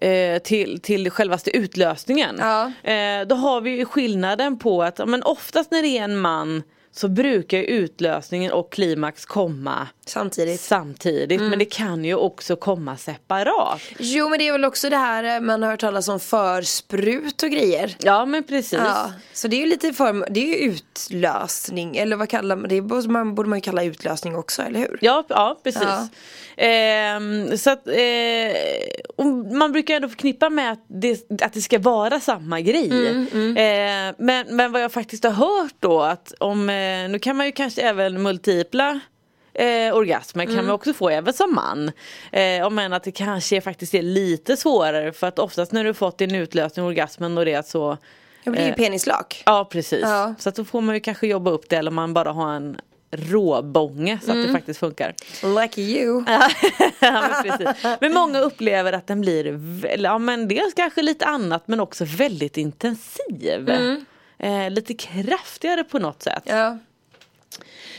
eh, 0.00 0.38
till, 0.38 0.80
till 0.80 1.10
självaste 1.10 1.56
utlösningen. 1.56 2.36
Ja. 2.38 2.72
Eh, 2.90 3.26
då 3.26 3.34
har 3.34 3.60
vi 3.60 3.70
ju 3.70 3.84
skillnaden 3.84 4.58
på 4.58 4.82
att 4.82 4.98
ja, 4.98 5.06
men 5.06 5.22
oftast 5.22 5.70
när 5.70 5.82
det 5.82 5.88
är 5.88 6.04
en 6.04 6.18
man 6.18 6.62
så 6.92 7.08
brukar 7.08 7.58
utlösningen 7.58 8.52
och 8.52 8.72
klimax 8.72 9.24
komma 9.24 9.88
Samtidigt. 10.06 10.60
samtidigt 10.60 11.40
Mm. 11.40 11.50
men 11.50 11.58
det 11.58 11.64
kan 11.64 12.04
ju 12.04 12.14
också 12.14 12.56
komma 12.56 12.96
separat. 12.96 13.80
Jo 13.98 14.28
men 14.28 14.38
det 14.38 14.48
är 14.48 14.52
väl 14.52 14.64
också 14.64 14.90
det 14.90 14.96
här 14.96 15.24
eh, 15.36 15.40
man 15.40 15.62
har 15.62 15.70
hört 15.70 15.80
talas 15.80 16.08
om 16.08 16.20
försprut 16.20 17.42
och 17.42 17.50
grejer. 17.50 17.96
Ja 17.98 18.24
men 18.24 18.44
precis. 18.44 18.72
Ja, 18.72 19.12
så 19.32 19.48
det 19.48 19.56
är 19.56 19.60
ju 19.60 19.66
lite 19.66 19.92
form, 19.92 20.24
det 20.30 20.40
är 20.40 20.46
ju 20.46 20.72
utlösning 20.72 21.96
eller 21.96 22.16
vad 22.16 22.28
kallar 22.28 22.56
man 22.56 22.68
det? 22.68 22.80
borde 22.80 23.08
man, 23.08 23.34
borde 23.34 23.48
man 23.48 23.58
ju 23.58 23.62
kalla 23.62 23.84
utlösning 23.84 24.36
också, 24.36 24.62
eller 24.62 24.80
hur? 24.80 24.98
Ja, 25.00 25.24
ja 25.28 25.60
precis. 25.64 25.82
Ja. 25.82 26.08
Ehm, 26.56 27.58
så 27.58 27.70
att, 27.70 27.86
eh, 27.88 29.24
man 29.58 29.72
brukar 29.72 29.94
ändå 29.94 30.08
förknippa 30.08 30.50
med 30.50 30.72
att 30.72 30.84
det, 30.88 31.30
att 31.42 31.52
det 31.52 31.60
ska 31.60 31.78
vara 31.78 32.20
samma 32.20 32.60
grej. 32.60 32.90
Mm, 33.32 33.56
Eh, 33.56 34.14
men, 34.18 34.46
men 34.56 34.72
vad 34.72 34.82
jag 34.82 34.92
faktiskt 34.92 35.24
har 35.24 35.30
hört 35.30 35.74
då 35.80 36.00
att 36.02 36.32
om, 36.38 36.70
eh, 36.80 37.10
nu 37.10 37.18
kan 37.18 37.36
man 37.36 37.46
ju 37.46 37.52
kanske 37.52 37.82
även 37.82 38.22
multipla 38.22 39.00
Eh, 39.54 39.94
orgasmer 39.94 40.44
Mm. 40.44 40.56
kan 40.56 40.64
man 40.64 40.74
också 40.74 40.92
få 40.92 41.08
även 41.08 41.34
som 41.34 41.54
man. 41.54 41.92
Eh, 42.32 42.66
om 42.66 42.78
än 42.78 42.92
att 42.92 43.02
det 43.02 43.12
kanske 43.12 43.60
faktiskt 43.60 43.94
är 43.94 44.02
lite 44.02 44.56
svårare 44.56 45.12
för 45.12 45.26
att 45.26 45.38
oftast 45.38 45.72
när 45.72 45.84
du 45.84 45.94
fått 45.94 46.18
din 46.18 46.34
utlösning 46.34 46.86
orgasmen 46.86 47.38
och 47.38 47.44
det 47.44 47.66
så 47.68 47.96
Det 48.44 48.50
blir 48.50 48.62
ju 48.62 48.68
Eh, 48.68 48.74
penislak. 48.74 49.42
Ja 49.46 49.68
precis. 49.72 50.00
Ja. 50.02 50.34
Så 50.38 50.48
att 50.48 50.54
då 50.54 50.64
får 50.64 50.80
man 50.80 50.94
ju 50.94 51.00
kanske 51.00 51.26
jobba 51.26 51.50
upp 51.50 51.68
det 51.68 51.76
eller 51.76 51.90
man 51.90 52.14
bara 52.14 52.32
har 52.32 52.52
en 52.54 52.80
råbånge 53.10 54.18
så 54.22 54.30
att 54.30 54.46
det 54.46 54.52
faktiskt 54.52 54.80
funkar. 54.80 55.14
Lucky 55.42 55.82
you. 55.82 56.24
ja, 57.00 57.42
men, 57.58 57.96
men 58.00 58.14
många 58.14 58.40
upplever 58.40 58.92
att 58.92 59.06
den 59.06 59.20
blir, 59.20 59.60
ja 59.98 60.18
men 60.18 60.48
dels 60.48 60.74
kanske 60.74 61.02
lite 61.02 61.26
annat 61.26 61.68
men 61.68 61.80
också 61.80 62.04
väldigt 62.04 62.56
intensiv. 62.56 63.70
Eh, 64.42 64.70
lite 64.70 64.94
kraftigare 64.94 65.84
på 65.84 65.98
något 65.98 66.22
sätt. 66.22 66.42
Ja. 66.46 66.78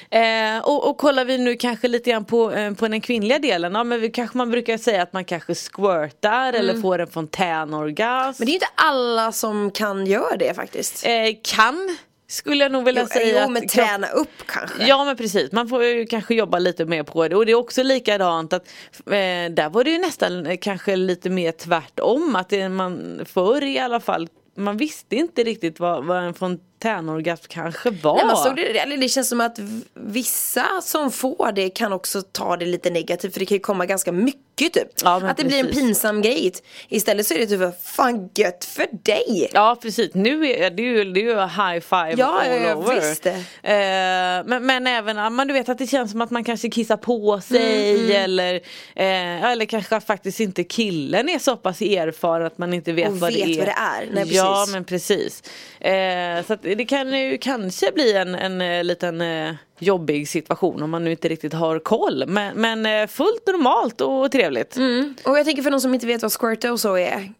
Eh, 0.10 0.60
och, 0.64 0.90
och 0.90 0.98
kollar 0.98 1.26
vi 1.26 1.38
nu 1.38 1.56
kanske 1.56 1.88
lite 1.88 2.10
grann 2.12 2.26
på, 2.26 2.52
eh, 2.52 2.74
på 2.74 2.88
den 2.88 3.02
kvinnliga 3.02 3.40
delen, 3.40 3.74
ja 3.74 3.84
men 3.84 4.02
vi, 4.02 4.10
kanske 4.10 4.38
man 4.38 4.52
brukar 4.52 4.78
säga 4.78 5.02
att 5.04 5.14
man 5.14 5.26
kanske 5.26 5.56
squirtar 5.56 6.54
eller 6.54 6.82
får 6.82 7.00
en 7.00 7.08
fontänorgasm. 7.08 8.36
Men 8.42 8.46
det 8.46 8.52
är 8.52 8.54
inte 8.54 8.68
alla 8.76 9.32
som 9.32 9.72
kan 9.72 10.06
göra 10.06 10.38
det 10.38 10.54
faktiskt. 10.54 11.06
eh, 11.06 11.12
kan 11.44 11.98
skulle 12.28 12.64
jag 12.64 12.72
nog 12.72 12.86
vilja 12.86 13.02
Jo, 13.02 13.08
säga. 13.08 13.44
jo 13.46 13.50
men 13.52 13.64
att- 13.64 13.70
träna 13.70 14.08
upp 14.08 14.30
kanske. 14.46 14.86
Ja 14.88 15.06
men 15.06 15.18
precis, 15.18 15.52
man 15.52 15.68
får 15.70 15.84
ju 15.84 16.06
kanske 16.06 16.36
jobba 16.36 16.60
lite 16.60 16.86
mer 16.86 17.04
på 17.04 17.28
det 17.28 17.36
och 17.36 17.46
det 17.46 17.52
är 17.52 17.56
också 17.56 17.84
likadant 17.84 18.54
att 18.54 18.68
eh, 19.06 19.52
där 19.52 19.70
var 19.70 19.84
det 19.84 19.90
ju 19.92 19.98
nästan 19.98 20.46
eh, 20.46 20.58
kanske 20.62 20.96
lite 20.96 21.30
mer 21.30 21.52
tvärtom 21.52 22.36
att 22.36 22.50
det, 22.50 22.70
man 22.70 23.22
förr 23.26 23.64
i 23.64 23.80
alla 23.80 24.00
fall 24.00 24.28
man 24.56 24.78
visste 24.78 25.16
inte 25.16 25.44
riktigt 25.44 25.80
vad, 25.80 26.06
vad 26.06 26.24
en 26.24 26.34
fontänorgasm 26.82 27.46
kanske 27.48 27.90
var. 27.90 28.16
Nej, 28.16 28.26
man 28.26 28.38
såg 28.38 28.56
det, 28.56 28.80
eller 28.80 28.98
det 28.98 29.10
känns 29.10 29.30
som 29.30 29.42
att 29.42 29.60
vissa 29.94 30.66
som 30.82 31.12
får 31.12 31.52
det 31.52 31.70
kan 31.70 31.94
också 31.94 32.22
ta 32.22 32.58
det 32.58 32.66
lite 32.66 32.90
negativt 32.90 33.34
för 33.34 33.40
det 33.40 33.46
kan 33.46 33.56
ju 33.56 33.62
komma 33.62 33.86
ganska 33.86 34.12
mycket 34.12 34.42
typ. 34.74 34.88
Ja, 35.04 35.20
men 35.20 35.30
att 35.30 35.38
det 35.38 35.44
blir 35.46 35.60
en 35.60 35.66
precis. 35.66 35.82
pinsam 35.82 36.22
grej. 36.22 36.52
Istället 36.90 37.28
så 37.28 37.34
är 37.34 37.40
det 37.40 37.48
typ 37.48 37.84
fan 37.84 38.30
gött 38.36 38.66
för 38.66 38.88
dig. 39.04 39.50
Ja 39.54 39.78
precis, 39.82 40.14
nu 40.14 40.46
är 40.52 40.70
det 40.70 40.82
ju, 40.82 41.04
det 41.14 41.20
är 41.20 41.24
ju 41.24 41.36
high 41.36 41.80
five 41.80 42.14
Ja, 42.18 42.42
all 42.42 42.62
ja, 42.62 42.76
over. 42.76 42.96
visst. 42.96 43.26
Eh, 43.26 43.32
men, 43.64 44.66
men 44.66 44.88
även, 44.88 45.36
men 45.36 45.48
du 45.48 45.54
vet 45.54 45.70
att 45.70 45.78
det 45.78 45.88
känns 45.88 46.12
som 46.12 46.22
att 46.22 46.32
man 46.32 46.44
kanske 46.44 46.70
kissar 46.70 46.98
på 46.98 47.42
sig 47.42 47.82
Mm, 48.02 48.12
eller 48.12 48.56
eh, 48.96 49.44
eller 49.44 49.66
kanske 49.66 50.00
faktiskt 50.00 50.40
inte 50.40 50.64
killen 50.64 51.30
är 51.30 51.40
så 51.40 51.56
pass 51.58 51.82
erfaren 51.82 52.46
att 52.46 52.58
man 52.58 52.74
inte 52.74 52.92
vet, 52.94 53.08
Och 53.10 53.18
vad, 53.20 53.34
vet 53.34 53.46
det 53.46 53.54
är. 53.54 53.58
vad 53.58 53.66
det 53.68 53.72
är. 53.72 54.10
Nej, 54.26 54.36
Ja 54.36 54.54
precis. 54.60 54.74
men 54.74 54.84
precis. 54.86 55.44
Eh, 55.80 56.46
så 56.46 56.54
att 56.54 56.66
det 56.76 56.86
kan 56.86 57.20
ju 57.20 57.38
kanske 57.38 57.92
bli 57.92 58.14
en, 58.14 58.36
en, 58.36 58.62
eh, 58.62 58.84
liten 58.84 59.22
eh, 59.22 59.54
jobbig 59.80 60.28
situation 60.28 60.84
om 60.84 60.90
man 60.90 61.04
nu 61.04 61.12
inte 61.12 61.30
riktigt 61.30 61.54
har 61.54 61.80
koll. 61.80 62.24
Men, 62.28 62.58
men 62.58 62.86
eh, 62.86 63.08
fullt 63.08 63.48
normalt 63.48 64.02
och 64.02 64.32
trevligt. 64.32 64.78
Och 65.26 65.38
jag 65.40 65.46
tänker 65.46 65.64
för 65.64 65.72
de 65.72 65.82
som 65.82 65.94
inte 65.94 66.08
vet 66.08 66.22
vad 66.22 66.32
squirta 66.32 66.72
och 66.72 66.80
så 66.80 66.98
är. 66.98 67.32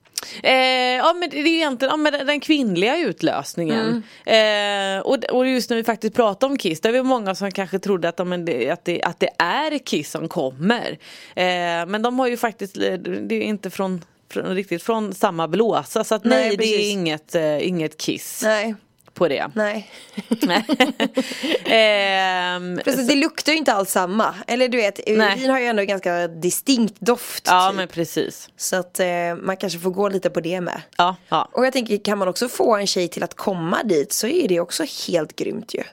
Eh, 0.44 0.54
ja 0.98 1.14
men 1.14 1.30
det 1.30 1.40
är 1.40 1.44
ju 1.44 1.56
egentligen 1.56 1.92
ja, 1.92 1.98
men 1.98 2.28
den- 2.28 2.40
kvinnliga 2.40 2.98
utlösningen. 2.98 4.04
Eh, 4.26 5.00
och, 5.04 5.24
och 5.24 5.48
just 5.48 5.70
när 5.70 5.78
vi 5.78 5.84
faktiskt 5.84 6.16
pratar 6.16 6.48
om 6.48 6.58
Kiss, 6.58 6.82
det 6.82 6.90
är 6.90 6.94
vi 6.94 7.04
många 7.04 7.36
som 7.36 7.52
kanske 7.52 7.80
trodde 7.80 8.10
att, 8.10 8.20
ja, 8.20 8.26
det, 8.26 8.70
att, 8.70 8.86
det, 8.86 9.02
att 9.04 9.20
det 9.20 9.30
är 9.38 9.78
Kiss 9.78 10.12
som 10.12 10.28
kommer. 10.28 10.98
Eh, 11.36 11.86
men 11.88 12.02
de 12.02 12.20
har 12.20 12.28
ju 12.28 12.38
faktiskt, 12.38 12.74
det 12.74 13.36
är 13.36 13.42
inte 13.42 13.70
från, 13.70 14.02
från 14.32 14.56
riktigt 14.56 14.84
från 14.84 15.14
samma 15.14 15.48
blåsa 15.48 16.04
så 16.04 16.16
att 16.16 16.24
nej, 16.24 16.48
Nej, 16.48 16.58
det 16.58 16.66
är 16.66 16.92
inget, 16.92 17.36
inget 17.62 17.98
Kiss 17.98 18.42
Nej, 18.44 18.76
på 19.14 19.28
det. 19.28 19.52
nej. 19.54 19.92
Ehm, 21.66 22.80
Precis, 22.84 23.08
det 23.08 23.16
luktar 23.16 23.52
ju 23.52 23.58
inte 23.58 23.74
alls 23.74 23.92
samma. 23.92 24.36
Eller 24.48 24.68
du 24.68 24.78
vet, 24.78 25.00
Nej. 25.08 25.38
urin 25.38 25.50
har 25.50 25.60
ju 25.60 25.66
ändå 25.66 25.84
ganska 25.84 26.28
distinkt 26.28 26.96
doft. 27.00 27.44
ja 27.48 27.68
typ. 27.70 27.78
men 27.78 27.88
precis. 27.88 28.50
Så 28.58 28.76
att 28.76 29.00
eh, 29.00 29.08
man 29.42 29.58
kanske 29.58 29.80
får 29.80 29.92
gå 29.92 30.10
lite 30.10 30.30
på 30.30 30.40
det 30.40 30.62
med. 30.62 30.82
Ja, 30.98 31.16
ja. 31.30 31.50
Och 31.52 31.66
jag 31.66 31.74
tänker, 31.74 31.98
kan 31.98 32.18
man 32.18 32.28
också 32.28 32.50
få 32.50 32.76
en 32.76 32.88
tjej 32.88 33.08
till 33.08 33.24
att 33.24 33.34
komma 33.36 33.84
dit 33.84 34.14
så 34.14 34.28
är 34.28 34.48
det 34.48 34.60
också 34.60 34.84
helt 35.08 35.36
grymt 35.36 35.74
ju. 35.74 35.84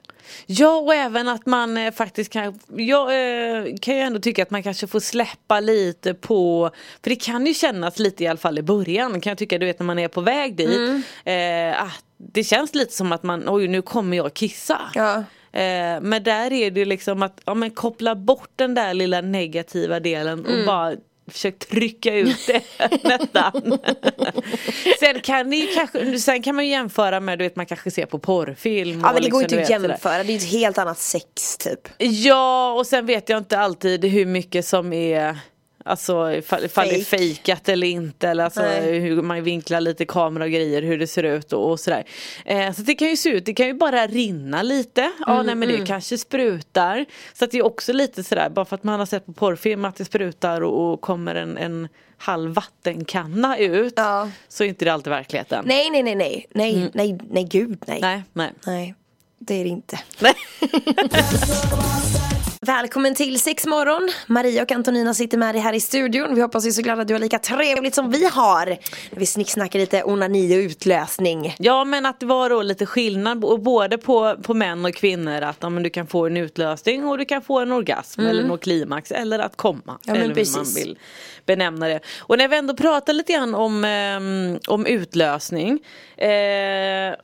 Ja 0.47 0.77
och 0.77 0.95
även 0.95 1.29
att 1.29 1.47
man 1.47 1.77
eh, 1.77 1.93
faktiskt 1.93 2.33
kan, 2.33 2.59
jag 2.77 3.09
eh, 3.09 3.77
kan 3.81 3.97
ju 3.97 4.01
ändå 4.01 4.21
tycka 4.21 4.43
att 4.43 4.51
man 4.51 4.63
kanske 4.63 4.87
får 4.87 5.01
släppa 5.01 5.61
lite 5.61 6.15
på, 6.15 6.71
för 7.03 7.11
det 7.11 7.17
kan 7.17 7.47
ju 7.47 7.55
kännas 7.55 7.99
lite 7.99 8.25
i 8.25 8.27
alla 8.27 8.39
fall 8.39 8.59
i 8.59 8.63
början 8.63 9.21
kan 9.21 9.31
jag 9.31 9.39
tycka 9.39 9.59
du 9.59 9.67
vet 9.67 9.79
när 9.79 9.87
man 9.87 9.99
är 9.99 10.09
på 10.09 10.21
väg 10.21 10.57
dit. 10.57 11.05
Eh, 11.25 11.83
ah, 11.83 11.91
det 12.17 12.45
känns 12.45 12.75
lite 12.75 12.95
som 12.95 13.13
att 13.13 13.23
man, 13.23 13.45
oj 13.47 13.69
nu 13.69 13.83
kommer 13.83 14.17
jag 14.17 14.35
kissa. 14.35 14.81
Ja. 14.95 15.25
Eh, 15.53 16.01
men 16.01 16.23
där 16.23 16.53
är 16.53 16.71
det 16.71 16.81
ju 16.81 16.85
liksom 16.85 17.23
att 17.23 17.41
ja, 17.45 17.55
men 17.55 17.71
koppla 17.71 18.15
bort 18.15 18.51
den 18.57 18.75
där 18.75 18.95
lilla 18.95 19.21
negativa 19.21 20.01
delen 20.01 20.47
och 20.47 20.67
bara 20.67 20.97
Försök 21.29 21.59
trycka 21.59 22.15
ut 22.15 22.47
det 22.47 22.63
nästan. 23.05 23.79
sen, 25.01 25.21
kan 25.21 25.51
ni 25.51 25.67
kanske, 25.67 26.19
sen 26.19 26.43
kan 26.43 26.55
man 26.55 26.65
ju 26.65 26.71
jämföra 26.71 27.21
med, 27.21 27.39
du 27.39 27.45
vet 27.45 27.57
man 27.57 27.67
kanske 27.67 27.91
ser 27.91 28.07
på 28.07 28.19
porrfilm. 28.19 29.01
Ja 29.05 29.13
men 29.13 29.23
det 29.23 29.29
går 29.29 29.41
liksom, 29.41 29.59
inte 29.59 29.73
du 29.73 29.77
att 29.77 29.91
jämföra, 29.91 30.25
det 30.25 30.33
är 30.33 30.37
ett 30.37 30.53
helt 30.53 30.79
annat 30.79 30.99
sex 30.99 31.57
typ. 31.59 31.89
Ja 31.99 32.73
och 32.73 32.87
sen 32.87 33.07
vet 33.07 33.29
jag 33.29 33.39
inte 33.39 33.59
alltid 33.59 34.05
hur 34.05 34.27
mycket 34.27 34.67
som 34.67 34.93
är 34.93 35.39
Alltså 35.89 36.33
ifall, 36.33 36.65
ifall 36.65 36.89
det 36.89 36.95
är 37.01 37.05
fejkat 37.05 37.69
eller 37.69 37.87
inte 37.87 38.29
eller 38.29 38.45
alltså 38.45 38.63
Nej. 38.63 38.99
hur 38.99 39.23
man 39.23 39.43
vinklar 39.43 39.81
lite 39.81 40.05
kamera 40.05 40.45
och 40.45 40.51
grejer 40.51 40.83
hur 40.83 40.99
det 40.99 41.07
ser 41.07 41.23
ut 41.23 41.53
och, 41.53 41.71
och 41.71 41.81
sådär. 41.81 42.05
Eh, 42.45 42.73
så 42.73 42.83
det 42.83 42.95
kan 42.95 43.09
ju 43.09 43.17
se 43.17 43.29
ut, 43.29 43.45
det 43.47 43.55
kan 43.55 43.67
ju 43.67 43.75
bara 43.75 44.07
rinna 44.07 44.63
lite. 44.63 45.13
Ja 45.27 45.35
Mm, 45.35 45.47
nej 45.47 45.55
men 45.55 45.69
det 45.69 45.87
kanske 45.87 46.19
sprutar. 46.19 47.05
Så 47.33 47.45
att 47.45 47.51
det 47.51 47.59
är 47.59 47.67
också 47.67 47.93
lite 47.93 48.25
sådär 48.25 48.51
bara 48.51 48.65
för 48.65 48.75
att 48.75 48.85
man 48.85 48.99
har 48.99 49.07
sett 49.07 49.27
på 49.27 49.33
porrfilm 49.33 49.85
att 49.85 49.97
det 49.97 50.05
sprutar 50.05 50.61
och, 50.61 50.93
och 50.93 51.01
kommer 51.01 51.35
en, 51.35 51.59
en 51.59 51.89
halv 52.19 52.55
vattenkanna 52.55 53.59
ut. 53.59 53.93
Ja. 53.97 54.31
Så 54.49 54.65
är 54.65 54.69
inte 54.69 54.85
det 54.85 54.93
alltid 54.93 55.11
verkligheten. 55.11 55.65
Nej 55.67 55.91
nej 55.91 56.03
nej 56.03 56.15
nej, 56.15 56.47
nej 56.55 56.91
nej 56.95 57.19
nej 57.31 57.45
gud 57.45 57.83
nej. 57.87 57.99
Nej, 58.01 58.23
nej. 58.33 58.53
Nej, 58.67 58.95
det 59.39 59.55
är 59.55 59.65
det 59.65 59.71
inte. 59.71 60.01
Nej. 60.21 60.35
Välkommen 62.69 63.15
till 63.15 63.41
Sexmorgon. 63.41 64.09
Maria 64.27 64.63
och 64.63 64.73
Antonina 64.73 65.15
sitter 65.15 65.39
med 65.39 65.55
dig 65.55 65.63
här 65.63 65.73
i 65.73 65.81
studion. 65.81 66.35
Vi 66.35 66.41
hoppas 66.41 66.67
ju 66.67 66.73
såklart 66.73 66.99
att 66.99 67.09
du 67.09 67.15
har 67.15 67.21
lika 67.21 67.39
trevligt 67.39 67.95
som 67.95 68.11
vi 68.11 68.25
har. 68.25 68.67
När 69.11 69.19
vi 69.19 69.27
snicksnackar 69.27 69.79
lite 69.79 70.03
onani 70.03 70.57
och 70.57 70.61
utlösning. 70.61 71.55
Ja 71.59 71.85
men 71.85 72.07
att 72.07 72.21
det 72.21 72.27
var 72.27 72.51
då 72.51 72.63
lite 72.63 72.87
skillnad 72.87 73.39
både 73.63 73.99
på, 73.99 74.37
på 74.43 74.55
män 74.55 74.85
och 74.85 74.95
kvinnor 74.95 75.43
att 75.43 75.57
ja, 75.61 75.69
men 75.69 75.83
du 75.83 75.91
kan 75.91 76.07
få 76.07 76.27
en 76.27 76.37
utlösning 76.37 77.07
och 77.07 77.19
du 77.19 77.25
kan 77.25 77.43
få 77.43 77.61
en 77.61 77.73
orgasm 77.73 78.21
eller 78.21 78.45
nå 78.45 78.57
klimax 78.57 79.13
eller 79.13 79.39
att 79.39 79.57
komma. 79.57 79.81
Mm. 79.87 79.99
Ja, 80.05 80.13
eller 80.13 80.21
hur 80.21 80.29
man 80.29 80.35
precis. 80.35 80.77
vill 80.77 80.99
benämna 81.47 81.89
det. 81.89 82.01
Och 82.19 82.39
när 82.39 82.49
vi 82.49 82.57
ändå 82.57 82.77
pratar 82.77 83.13
lite 83.13 83.33
grann 83.33 83.55
om, 83.55 83.85
ehm, 83.85 84.59
om 84.67 84.87
utlösning 84.87 85.81
eh, 86.17 87.15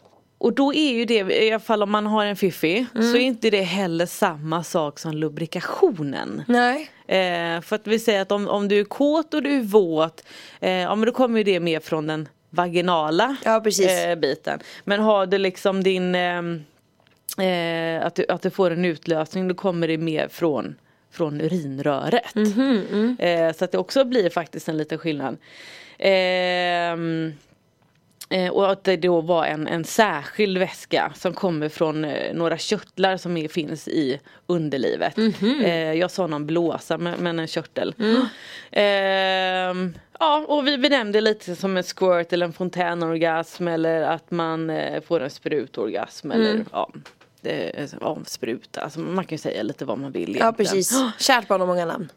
och 0.45 0.53
då 0.53 0.75
är 0.75 0.93
ju 0.93 1.05
det, 1.05 1.15
i 1.45 1.51
alla 1.51 1.61
fall 1.61 1.83
om 1.83 1.91
man 1.91 2.07
har 2.07 2.25
en 2.25 2.37
fiffi, 2.37 2.87
Mm. 2.95 3.11
så 3.13 3.17
är 3.17 3.21
inte 3.21 3.51
det 3.51 3.63
heller 3.63 4.07
samma 4.07 4.63
sak 4.65 4.99
som 4.99 5.13
lubrikationen. 5.13 6.43
Nej. 6.49 6.91
Eh, 7.07 7.61
för 7.61 7.77
att 7.77 7.87
vi 7.87 7.99
säger 7.99 8.23
att 8.23 8.33
om, 8.33 8.49
om 8.49 8.69
du 8.69 8.81
är 8.81 8.85
kåt 8.85 9.35
och 9.35 9.43
du 9.43 9.57
är 9.57 9.63
våt, 9.63 10.25
eh, 10.61 10.71
ja 10.71 10.95
men 10.95 11.07
då 11.07 11.13
kommer 11.13 11.39
ju 11.39 11.45
det 11.45 11.61
mer 11.61 11.81
från 11.81 12.07
den 12.07 12.29
vaginala 12.51 13.37
Ja, 13.45 13.57
eh, 14.11 14.15
biten. 14.19 14.61
Men 14.85 15.01
har 15.01 15.27
du 15.27 15.39
liksom 15.39 15.83
din, 15.83 16.15
ehm, 16.15 16.65
eh, 17.39 18.07
att, 18.07 18.15
du, 18.15 18.27
att 18.29 18.43
du 18.43 18.51
får 18.51 18.71
en 18.71 18.85
utlösning 18.85 19.49
då 19.49 19.55
kommer 19.55 19.89
det 19.89 19.99
mer 19.99 20.29
från 20.29 20.75
från 21.13 21.41
urinröret. 21.41 22.35
Mhm, 22.35 23.17
Eh, 23.19 23.53
så 23.53 23.65
att 23.65 23.73
det 23.73 23.79
också 23.79 24.05
blir 24.05 24.31
faktiskt 24.31 24.69
en 24.69 24.77
liten 24.77 24.99
skillnad. 24.99 25.37
Eh, 28.29 28.51
och 28.51 28.71
att 28.73 28.85
det 28.85 28.97
då 28.97 29.21
var 29.21 29.45
en, 29.47 29.67
en 29.69 29.85
särskild 29.85 30.59
väska 30.59 31.13
som 31.17 31.35
kommer 31.35 31.69
från 31.69 32.05
eh, 32.05 32.35
några 32.35 32.59
körtlar 32.59 33.17
som 33.17 33.37
är, 33.37 33.49
finns 33.49 33.89
i 33.89 34.21
underlivet. 34.47 35.19
Eh, 35.65 35.93
jag 35.93 36.11
sa 36.11 36.27
någon 36.27 36.47
blåsa 36.47 36.99
men, 36.99 37.15
men 37.21 37.39
en 37.39 37.47
körtel. 37.47 37.95
Ehm, 38.71 39.95
ja 40.19 40.45
och 40.49 40.67
vi 40.67 40.79
benämnde 40.79 41.21
lite 41.21 41.57
som 41.57 41.77
en 41.77 41.83
squirt 41.83 42.33
eller 42.33 42.47
en 42.47 42.53
fontänorgasm 42.53 43.69
eller 43.69 44.03
att 44.03 44.31
man 44.31 44.71
eh, 44.71 45.03
får 45.03 45.21
en 45.21 45.31
sprutorgasm 45.31 46.31
eller 46.31 46.65
ja. 46.73 46.91
Det, 47.41 47.89
ja, 48.01 48.19
spruta, 48.27 48.81
alltså 48.81 49.01
man 49.01 49.25
kan 49.25 49.35
ju 49.35 49.39
säga 49.39 49.63
lite 49.63 49.85
vad 49.85 49.99
man 49.99 50.13
vill 50.13 50.37
Ja 50.37 50.41
egentligen. 50.41 50.55
precis. 50.55 51.03
Kärt 51.19 51.49
barn 51.49 51.61
har 51.61 51.67
många 51.67 51.85
namn. 51.85 52.09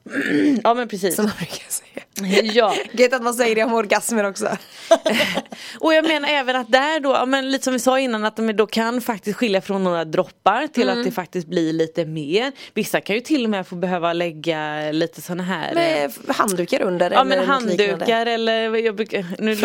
Ja 0.64 0.74
men 0.74 0.88
precis. 0.88 1.16
Som 1.16 1.26
man 1.26 1.34
brukar 1.38 1.70
säga. 1.70 1.97
Ja. 2.44 2.74
Gött 2.92 3.14
att 3.14 3.24
man 3.24 3.34
säger 3.34 3.56
det 3.56 3.64
om 3.64 3.74
orgasmer 3.74 4.24
också. 4.24 4.48
Och 5.80 5.94
jag 5.94 6.08
menar 6.08 6.30
även 6.30 6.56
att 6.56 6.72
där 6.72 7.00
då, 7.00 7.26
men 7.26 7.52
lite 7.52 7.64
som 7.64 7.74
vi 7.74 7.80
sa 7.80 8.00
innan 8.00 8.26
att 8.26 8.36
de 8.36 8.54
då 8.54 8.68
kan 8.68 9.02
faktiskt 9.02 9.38
skilja 9.38 9.62
från 9.62 9.84
några 9.84 10.06
droppar 10.06 10.68
till 10.68 10.88
Mm. 10.88 11.00
att 11.00 11.06
det 11.06 11.12
faktiskt 11.12 11.48
blir 11.48 11.74
lite 11.74 12.06
mer. 12.06 12.52
Vissa 12.74 13.02
kan 13.02 13.16
ju 13.16 13.22
till 13.22 13.44
och 13.44 13.50
med 13.50 13.68
få 13.68 13.76
behöva 13.76 14.14
lägga 14.14 14.92
lite 14.92 15.22
sådana 15.22 15.44
här 15.44 15.70
eh, 15.70 15.76
Med 15.76 16.12
handdukar 16.28 16.82
under 16.82 17.12
Ja 17.12 17.22
eller 17.22 17.38
men 17.38 17.48
handdukar 17.48 18.26
eller 18.26 18.76
jag 18.76 18.96
brukar, 18.96 19.26
nu. 19.40 19.56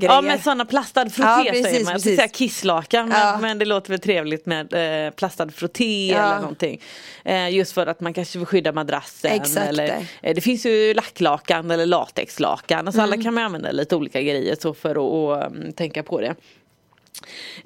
Ja 0.00 0.20
men 0.20 0.38
sådana 0.42 0.64
plastad 0.64 1.10
frotté 1.10 1.22
Ja, 1.22 1.44
säger 1.52 1.62
precis, 1.64 1.84
man. 1.84 1.92
Jag 1.92 2.02
precis. 2.02 2.16
säga 2.16 2.28
kisslakan 2.28 3.08
men, 3.08 3.18
Ja. 3.20 3.38
men 3.40 3.58
det 3.58 3.64
låter 3.64 3.90
väl 3.90 4.00
trevligt 4.00 4.46
med 4.46 5.06
eh, 5.06 5.10
plastad 5.10 5.48
frotté 5.50 6.10
Ja. 6.12 6.18
eller 6.26 6.40
någonting. 6.40 6.80
Eh, 7.24 7.48
just 7.50 7.72
för 7.72 7.86
att 7.86 8.00
man 8.00 8.14
kanske 8.14 8.38
vill 8.38 8.46
skydda 8.46 8.72
madrassen. 8.72 9.30
Exakt 9.32 9.66
eller, 9.68 10.06
eh, 10.22 10.34
det 10.34 10.40
finns 10.40 10.66
ju 10.66 10.94
lacklakan 10.94 11.66
eller 11.74 11.86
latexlakan. 11.86 12.86
Alltså 12.86 13.00
Mm. 13.00 13.12
alla 13.12 13.22
kan 13.22 13.34
man 13.34 13.44
använda 13.44 13.72
lite 13.72 13.96
olika 13.96 14.22
grejer 14.22 14.56
så 14.60 14.74
för 14.74 14.90
att, 14.90 15.42
att 15.42 15.52
mm, 15.52 15.72
tänka 15.72 16.02
på 16.02 16.20
det. 16.20 16.34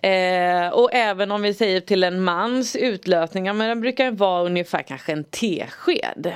Eh, 0.08 0.68
och 0.68 0.94
även 0.94 1.30
om 1.32 1.42
vi 1.42 1.54
säger 1.54 1.80
till 1.80 2.04
en 2.04 2.24
mans 2.24 2.76
utlösning, 2.76 3.46
ja, 3.46 3.52
men 3.52 3.68
den 3.68 3.80
brukar 3.80 4.10
vara 4.10 4.42
ungefär 4.44 4.82
kanske 4.82 5.12
en 5.12 5.24
tesked. 5.24 6.32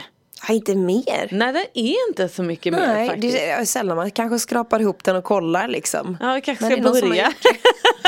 Ja, 0.48 0.54
inte 0.54 0.74
mer. 0.74 1.28
Nej 1.30 1.52
den 1.52 1.64
är 1.74 2.08
inte 2.08 2.28
så 2.28 2.42
mycket 2.42 2.72
mer 2.72 2.86
Nej, 2.86 3.08
faktiskt. 3.08 3.36
det 3.36 3.50
är 3.50 3.64
sällan 3.64 3.96
man 3.96 4.10
kanske 4.10 4.38
skrapar 4.38 4.80
ihop 4.80 5.04
den 5.04 5.16
och 5.16 5.24
kollar 5.24 5.68
liksom. 5.68 6.16
Ja, 6.20 6.34
vi 6.34 6.40
kanske 6.40 6.64
Men 6.64 6.84
ska 6.84 6.92
det 6.92 7.08
börja. 7.08 7.32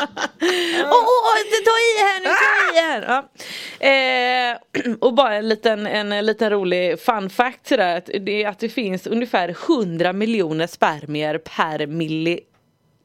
det. 0.00 0.84
Åh, 0.84 0.92
oh, 0.92 1.36
ta 1.64 1.76
i 1.78 1.90
här 2.00 2.20
nu, 2.20 2.26
ta 2.26 2.74
i 2.74 2.80
här! 2.80 3.02
Ja. 3.08 3.28
Eh, 3.86 4.94
och 5.00 5.14
bara 5.14 5.34
en 5.34 5.48
liten, 5.48 5.86
en 5.86 6.26
liten 6.26 6.50
rolig 6.50 7.00
fun 7.00 7.30
fact 7.30 7.68
sådär, 7.68 7.96
att 7.96 8.06
det 8.20 8.42
är 8.44 8.48
att 8.48 8.58
det 8.58 8.68
finns 8.68 9.06
ungefär 9.06 9.48
100 9.68 10.12
miljoner 10.12 10.66
spermier 10.66 11.38
per 11.38 11.86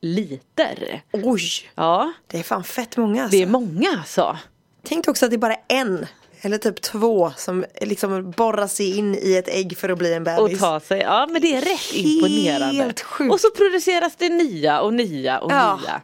milliliter. 0.01 1.01
Oj, 1.11 1.41
Ja, 1.75 2.13
det 2.27 2.39
är 2.39 2.43
fan 2.43 2.63
fett 2.63 2.97
många 2.97 3.23
alltså. 3.23 3.37
det 3.37 3.43
är 3.43 3.47
många 3.47 3.89
alltså. 3.97 4.37
Tänk 4.83 5.07
också 5.07 5.25
att 5.25 5.31
det 5.31 5.35
är 5.35 5.37
bara 5.37 5.57
en 5.67 6.05
eller 6.41 6.57
typ 6.57 6.81
två 6.81 7.31
som 7.37 7.65
liksom 7.81 8.31
borrar 8.31 8.67
sig 8.67 8.97
in 8.97 9.15
i 9.15 9.35
ett 9.35 9.47
ägg 9.47 9.77
för 9.77 9.89
att 9.89 9.97
bli 9.97 10.13
en 10.13 10.27
Och 10.27 10.43
bebis. 10.43 10.59
ta 10.59 10.79
sig, 10.79 10.99
ja 11.01 11.27
men 11.31 11.41
det 11.41 11.55
är 11.55 11.61
rätt 11.61 11.79
Helt 11.93 11.95
imponerande. 12.05 12.93
sjukt. 13.03 13.33
Och 13.33 13.39
så 13.39 13.49
produceras 13.51 14.15
det 14.15 14.29
nya 14.29 14.81
och 14.81 14.93
nya 14.93 15.39
och 15.39 15.51
Ja. 15.51 15.79
nya. 15.83 16.01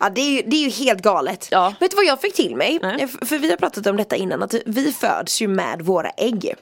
Ja 0.00 0.10
det 0.10 0.20
är, 0.20 0.30
ju, 0.30 0.42
det 0.46 0.56
är 0.56 0.62
ju 0.64 0.70
helt 0.70 1.02
galet. 1.02 1.48
Ja. 1.50 1.74
Vet 1.80 1.90
du 1.90 1.96
vad 1.96 2.04
jag 2.06 2.20
fick 2.20 2.34
till 2.34 2.56
mig? 2.56 2.78
Nej. 2.82 2.96
F- 3.00 3.28
För 3.28 3.38
vi 3.38 3.50
har 3.50 3.56
pratat 3.56 3.86
om 3.86 3.96
detta 3.96 4.16
innan 4.16 4.42
att 4.42 4.54
vi 4.66 4.92
föds 4.92 5.40
ju 5.42 5.48
med 5.48 5.82
våra 5.82 6.10
ägg. 6.10 6.54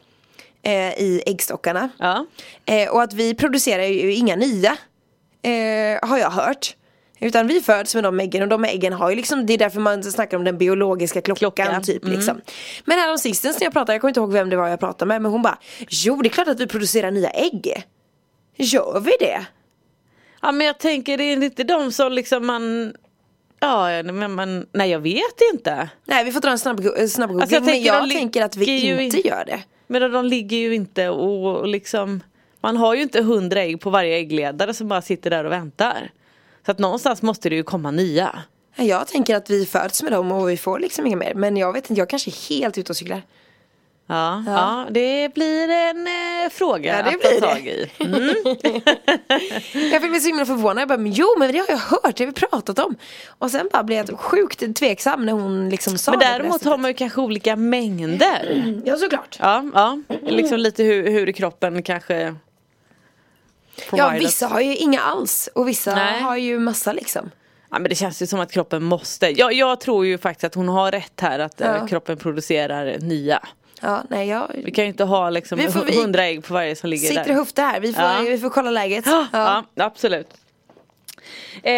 Eh, 0.63 0.73
I 1.01 1.23
äggstockarna. 1.27 1.89
Ja. 1.99 2.27
Eh, 2.65 2.89
och 2.91 3.03
att 3.03 3.13
vi 3.13 3.35
producerar 3.35 3.83
ju 3.83 4.13
inga 4.15 4.37
nya. 4.37 4.77
Eh, 5.43 6.09
har 6.09 6.19
jag 6.19 6.31
hört. 6.31 6.77
Utan 7.21 7.47
vi 7.47 7.61
föds 7.61 7.95
med 7.95 8.05
de 8.05 8.21
äggen 8.21 8.43
och 8.43 8.49
de 8.49 8.65
äggen 8.65 8.93
har 8.93 9.11
ju 9.11 9.17
liksom, 9.17 9.47
det 9.47 9.53
är 9.55 9.59
därför 9.59 9.81
man 9.81 10.03
snackar 10.03 10.37
om 10.37 10.45
den 10.45 10.59
biologiska 10.59 11.21
klockan 11.21 11.53
Klocka. 11.53 11.81
typ 11.81 12.05
Mm. 12.05 12.17
liksom. 12.17 12.41
Men 12.85 12.99
här 12.99 13.17
sistens 13.17 13.61
när 13.61 13.67
jag 13.67 13.73
pratade, 13.73 13.93
jag 13.95 14.01
kommer 14.01 14.11
inte 14.11 14.21
ihåg 14.21 14.33
vem 14.33 14.51
det 14.51 14.57
var 14.57 14.69
jag 14.69 14.81
pratade 14.81 15.09
med 15.09 15.23
men 15.23 15.33
hon 15.33 15.43
bara 15.43 15.59
Jo 15.89 16.23
det 16.23 16.29
är 16.29 16.31
klart 16.31 16.49
att 16.49 16.61
vi 16.61 16.67
producerar 16.67 17.11
nya 17.11 17.31
ägg. 17.31 17.83
Gör 18.57 19.01
vi 19.01 19.13
det? 19.21 19.47
ja 20.43 20.53
men 20.53 20.67
jag 20.67 20.79
tänker 20.79 21.19
det 21.19 21.25
är 21.25 21.43
inte 21.43 21.65
de 21.65 21.93
som 21.93 22.13
liksom 22.13 22.47
man 22.47 22.95
Ja 23.61 24.03
men 24.03 24.33
man, 24.35 24.67
nej 24.73 24.91
jag 24.91 25.01
vet 25.01 25.41
inte. 25.55 25.89
Nej 26.05 26.25
vi 26.25 26.33
får 26.33 26.41
dra 26.41 26.51
en 26.51 26.59
snabb, 26.59 26.81
snabbgoogling 27.09 27.41
Alltså, 27.43 27.57
jag 27.57 27.63
men 27.65 27.75
tänker, 27.75 27.87
jag 27.93 28.11
tänker 28.11 28.43
att 28.43 28.57
vi 28.57 28.81
inte 29.03 29.17
in- 29.19 29.27
gör 29.27 29.45
det. 29.47 29.61
Men 29.87 30.13
de 30.13 30.25
ligger 30.25 30.57
ju 30.57 30.75
inte 30.75 31.09
och, 31.09 31.57
och 31.61 31.67
liksom 31.69 32.21
Man 32.61 32.77
har 32.77 32.95
ju 32.95 33.03
inte 33.03 33.23
hundra 33.23 33.63
ägg 33.63 33.81
på 33.81 33.91
varje 33.91 34.17
äggledare 34.17 34.75
som 34.75 34.89
bara 34.89 35.03
sitter 35.03 35.31
där 35.31 35.45
och 35.45 35.53
väntar. 35.53 36.11
Så 36.67 36.71
att 36.71 36.79
någonstans 36.79 37.23
måste 37.23 37.49
det 37.49 37.55
ju 37.57 37.63
komma 37.63 37.91
nya. 37.91 38.39
Jag 38.77 39.07
tänker 39.09 39.37
att 39.37 39.51
vi 39.51 39.67
föds 39.67 40.03
med 40.03 40.13
dem 40.13 40.33
och 40.33 40.51
vi 40.51 40.57
får 40.57 40.79
liksom 40.79 41.07
inga 41.07 41.17
mer. 41.17 41.35
Men 41.35 41.57
jag 41.57 41.73
vet 41.73 41.91
inte, 41.91 42.01
jag 42.01 42.09
kanske 42.11 42.31
är 42.31 42.49
helt 42.49 42.79
ute 42.79 42.93
och 42.93 42.97
cyklar. 42.97 43.23
Ja, 44.09 44.43
ja. 44.47 44.87
det 44.91 45.35
blir 45.35 45.69
en 45.69 46.07
eh, 46.07 46.51
fråga 46.51 46.97
Ja, 46.97 47.03
det 47.03 47.09
att 47.09 47.21
blir 47.21 47.41
ta 47.41 47.47
det. 47.47 47.53
tag 47.53 47.67
i. 47.67 47.91
Mm. 47.99 48.35
Jag 49.93 50.03
fick 50.03 50.11
bli 50.11 50.21
så 50.21 50.27
himla 50.29 50.47
förvånad. 50.47 50.81
Jag 50.81 50.89
bara, 50.89 50.99
men 50.99 51.13
jo 51.13 51.27
men 51.39 51.53
det 51.53 51.59
har 51.59 51.67
jag 51.69 51.77
hört, 51.79 52.17
det 52.17 52.25
har 52.25 52.27
vi 52.27 52.33
pratat 52.33 52.79
om. 52.79 52.97
Och 53.29 53.51
sen 53.51 53.69
bara 53.73 53.83
blev 53.83 54.07
jag 54.09 54.19
sjukt 54.21 54.77
tveksam 54.77 55.27
när 55.27 55.33
hon 55.33 55.69
liksom 55.71 55.99
sa 55.99 56.11
Men 56.11 56.19
det 56.21 56.27
det 56.27 56.33
däremot 56.33 56.65
har 56.65 56.77
man 56.79 56.91
ju 56.91 56.95
kanske 56.95 57.21
olika 57.21 57.57
mängder. 57.57 58.65
Ja 58.85 58.97
såklart. 58.97 59.37
Ja, 59.41 59.65
ja. 59.75 59.99
liksom 60.23 60.59
lite 60.59 60.83
hur, 60.83 61.11
hur 61.11 61.33
kroppen 61.33 61.83
kanske 61.83 62.35
Ja 63.93 64.09
vissa 64.19 64.47
har 64.47 64.61
ju 64.61 64.77
inga 64.77 65.01
alls 65.01 65.49
och 65.55 65.69
vissa 65.69 65.95
Nej. 65.95 66.21
har 66.21 66.37
ju 66.37 66.59
massa 66.59 66.93
liksom. 66.93 67.31
Ja 67.71 67.79
men 67.79 67.89
det 67.89 67.95
känns 67.95 68.23
ju 68.23 68.27
som 68.27 68.41
att 68.41 68.53
kroppen 68.53 68.83
måste. 68.85 69.27
Jag, 69.29 69.53
jag 69.53 69.81
tror 69.81 70.07
ju 70.07 70.19
faktiskt 70.19 70.45
att 70.45 70.55
hon 70.55 70.69
har 70.69 70.91
rätt 70.93 71.21
här 71.21 71.39
att 71.39 71.61
eh, 71.61 71.67
Ja. 71.81 71.87
kroppen 71.87 72.17
producerar 72.17 72.99
nya. 72.99 73.41
Ja 73.87 74.03
nej 74.11 74.29
jag 74.29 74.51
Vi 74.65 74.71
kan 74.71 74.85
ju 74.85 74.89
inte 74.89 75.05
ha 75.05 75.31
liksom 75.31 75.59
Vi 75.59 75.69
får- 75.69 75.85
vi- 75.85 76.01
hundra 76.01 76.25
ägg 76.25 76.45
på 76.45 76.55
varje 76.55 76.77
som 76.77 76.91
ligger 76.91 77.09
sitter 77.09 77.25
där. 77.25 77.31
och 77.31 77.37
höftar 77.37 77.63
här. 77.63 77.81
Vi 77.81 77.93
får, 77.93 78.05
Ja. 78.05 78.21
vi 78.29 78.39
får 78.39 78.51
kolla 78.51 78.71
läget. 78.71 79.05
Ja, 79.07 79.27
Ja. 79.33 79.65
absolut. 79.77 80.29
Eh, 81.63 81.73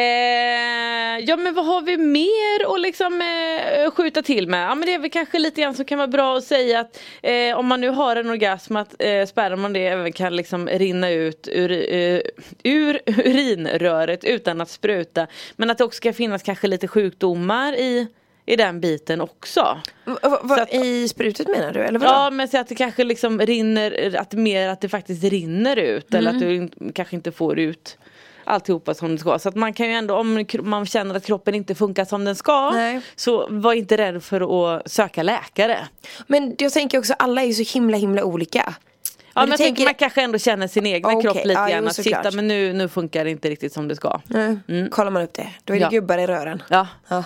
ja 1.25 1.37
men 1.37 1.55
vad 1.55 1.67
har 1.67 1.81
vi 1.83 1.97
mer 1.97 2.75
att 2.75 2.81
liksom 2.81 3.21
eh, 3.23 3.91
skjuta 3.91 4.23
till 4.23 4.49
med? 4.49 4.65
Ja 4.71 4.75
men 4.75 4.87
det 4.87 4.95
är 4.95 4.99
väl 4.99 5.11
kanske 5.11 5.39
lite 5.39 5.61
grann 5.61 5.75
som 5.75 5.85
kan 5.85 5.99
vara 5.99 6.09
bra 6.09 6.37
att 6.37 6.45
säga 6.45 6.81
att 6.81 7.01
eh, 7.23 7.59
om 7.59 7.67
man 7.67 7.81
nu 7.81 7.89
har 7.89 8.17
en 8.17 8.31
orgasm 8.31 8.77
att 8.77 8.95
eh, 8.99 9.27
sperman 9.27 9.73
det 9.73 9.87
även 9.87 10.13
kan 10.13 10.37
liksom 10.37 10.69
rinna 10.69 11.11
ut 11.11 11.49
ur, 11.53 11.71
eh, 11.95 12.21
ur 12.65 13.01
urinröret 13.07 14.25
utan 14.25 14.61
att 14.61 14.71
spruta. 14.71 15.27
Men 15.57 15.71
att 15.71 15.79
det 15.79 15.85
också 15.85 15.97
ska 15.97 16.13
finnas 16.13 16.43
kanske 16.43 16.67
lite 16.67 16.89
sjukdomar 16.89 17.73
i, 17.73 18.07
i 18.49 18.57
den 18.57 18.81
biten 18.81 19.21
också. 19.21 19.79
V- 20.05 20.13
v- 20.23 20.29
vad- 20.43 20.59
Så 20.59 20.63
att- 20.63 20.75
I 20.75 21.09
sprutet 21.09 21.49
menar 21.49 21.73
du 21.73 21.81
eller 21.81 21.99
vadå? 21.99 22.13
Ja 22.13 22.31
men 22.31 22.49
så 22.49 22.59
att 22.59 22.69
det 22.69 22.75
kanske 22.75 23.05
liksom 23.05 23.41
rinner, 23.41 24.17
att 24.17 24.33
mer 24.33 24.69
att 24.69 24.81
det 24.81 24.89
faktiskt 24.89 25.25
rinner 25.25 25.77
ut 25.77 26.15
eller 26.15 26.31
att 26.31 26.41
du 26.41 26.55
in, 26.55 26.93
kanske 26.95 27.17
inte 27.17 27.33
får 27.33 27.59
ut 27.59 27.99
alltihopa 28.45 28.95
som 28.95 29.13
det 29.13 29.19
ska. 29.19 29.39
Så 29.39 29.49
att 29.49 29.55
man 29.57 29.73
kan 29.73 29.87
ju 29.87 29.93
ändå, 29.93 30.15
om 30.15 30.45
man 30.63 30.87
känner 30.87 31.15
att 31.15 31.25
kroppen 31.27 31.55
inte 31.55 31.75
funkar 31.75 32.05
som 32.05 32.25
den 32.25 32.37
ska 32.37 32.71
Nej. 32.71 33.01
så 33.17 33.47
var 33.51 33.73
inte 33.73 33.97
rädd 33.97 34.23
för 34.23 34.77
att 34.77 34.91
söka 34.91 35.23
läkare. 35.23 35.79
Men 36.27 36.55
jag 36.59 36.73
tänker 36.73 36.99
också 36.99 37.15
alla 37.19 37.43
är 37.43 37.47
ju 37.47 37.55
så 37.65 37.75
himla 37.79 37.97
himla 37.97 38.25
olika. 38.25 38.75
Ja 39.35 39.41
men, 39.41 39.47
du 39.47 39.53
jag 39.53 39.59
tänker 39.59 39.85
man 39.85 39.95
kanske 39.95 40.23
ändå 40.23 40.39
känner 40.39 40.69
sin 40.69 40.87
egna 40.87 41.09
Okej, 41.09 41.23
kropp 41.23 41.37
lite 41.45 41.61
ja, 41.61 41.69
grann 41.69 41.87
att 41.89 41.95
sitta 41.95 42.31
men 42.31 42.49
nu, 42.49 42.73
nu 42.73 42.89
funkar 42.89 43.25
det 43.25 43.31
inte 43.31 43.49
riktigt 43.51 43.73
som 43.73 43.89
det 43.89 43.97
ska. 43.97 44.21
Nej, 44.27 44.57
kollar 44.91 45.11
man 45.11 45.23
upp 45.23 45.35
det. 45.35 45.49
Då 45.65 45.75
är 45.75 45.79
det 45.79 45.83
Ja. 45.83 45.89
gubbar 45.91 46.19
i 46.19 46.27
rören. 46.27 46.63
Ja. 46.69 46.87
Ja. 47.09 47.25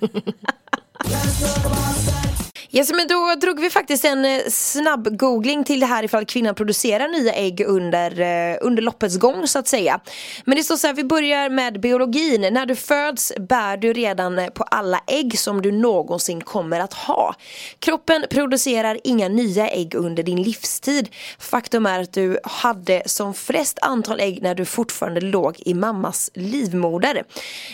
Let's 0.00 1.40
talk 1.40 1.66
about 1.66 1.94
sex. 1.96 2.31
Yes, 2.74 2.92
men 2.92 3.06
då 3.08 3.34
drog 3.40 3.60
vi 3.60 3.70
faktiskt 3.70 4.04
en 4.04 4.24
eh, 4.24 4.40
snabb 4.48 5.18
googling 5.18 5.64
till 5.64 5.80
det 5.80 5.86
här 5.86 6.04
ifall 6.04 6.24
kvinnan 6.24 6.54
producerar 6.54 7.08
nya 7.08 7.32
ägg 7.32 7.60
under, 7.66 8.20
eh, 8.20 8.56
under 8.60 8.82
loppets 8.82 9.18
gång 9.18 9.46
så 9.46 9.58
att 9.58 9.68
säga. 9.68 10.00
Men 10.44 10.56
det 10.56 10.62
står 10.62 10.76
så 10.76 10.86
här, 10.86 10.94
vi 10.94 11.04
börjar 11.04 11.50
med 11.50 11.80
biologin. 11.80 12.40
När 12.40 12.66
du 12.66 12.76
föds 12.76 13.32
bär 13.38 13.76
du 13.76 13.92
redan 13.92 14.40
på 14.54 14.62
alla 14.62 15.00
ägg 15.06 15.38
som 15.38 15.62
du 15.62 15.72
någonsin 15.72 16.40
kommer 16.40 16.80
att 16.80 16.94
ha. 16.94 17.34
Kroppen 17.78 18.24
producerar 18.30 18.98
inga 19.04 19.28
nya 19.28 19.68
ägg 19.68 19.94
under 19.94 20.22
din 20.22 20.42
livstid. 20.42 21.08
Faktum 21.38 21.86
är 21.86 22.00
att 22.00 22.12
du 22.12 22.38
hade 22.44 23.02
som 23.06 23.34
flest 23.34 23.78
antal 23.82 24.20
ägg 24.20 24.42
när 24.42 24.54
du 24.54 24.64
fortfarande 24.64 25.20
låg 25.20 25.56
i 25.58 25.74
mammas 25.74 26.30
livmoder. 26.34 27.24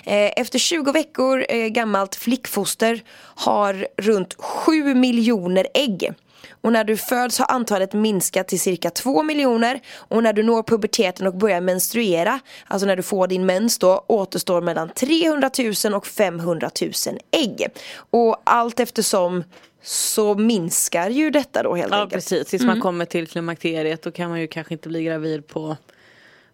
Eh, 0.05 0.31
efter 0.37 0.59
20 0.59 0.93
veckor 0.93 1.69
gammalt 1.69 2.15
flickfoster 2.15 3.03
har 3.35 3.87
runt 3.97 4.35
7 4.39 4.88
miljoner 4.94 5.66
ägg. 5.74 6.12
Och 6.61 6.72
när 6.72 6.85
du 6.85 6.96
föds 6.96 7.38
har 7.38 7.46
antalet 7.51 7.92
minskat 7.92 8.48
till 8.48 8.61
cirka 8.61 8.90
2 8.90 9.22
miljoner 9.22 9.81
och 9.94 10.22
när 10.22 10.33
du 10.33 10.42
når 10.42 10.62
puberteten 10.62 11.27
och 11.27 11.35
börjar 11.35 11.61
menstruera, 11.61 12.40
alltså 12.66 12.87
när 12.87 12.96
du 12.96 13.03
får 13.03 13.27
din 13.27 13.46
mens 13.46 13.79
då, 13.79 14.05
återstår 14.07 14.61
mellan 14.61 14.88
300 14.88 15.51
000 15.85 15.94
och 15.94 16.07
500 16.07 16.70
000 16.83 16.92
ägg. 17.31 17.66
Och 18.11 18.42
allt 18.44 18.81
eftersom 18.81 19.44
så 19.83 20.35
minskar 20.35 21.11
ju 21.11 21.31
detta 21.31 21.62
då 21.62 21.74
helt 21.74 21.90
Ja 21.92 21.96
enkelt. 22.03 22.14
precis, 22.14 22.48
tills 22.48 22.62
man 22.62 22.81
kommer 22.81 23.05
till 23.05 23.27
klimakteriet 23.27 24.03
då 24.03 24.11
kan 24.11 24.31
man 24.31 24.40
ju 24.40 24.46
kanske 24.46 24.74
inte 24.74 24.88
bli 24.88 25.03
gravid 25.05 25.46
på, 25.46 25.77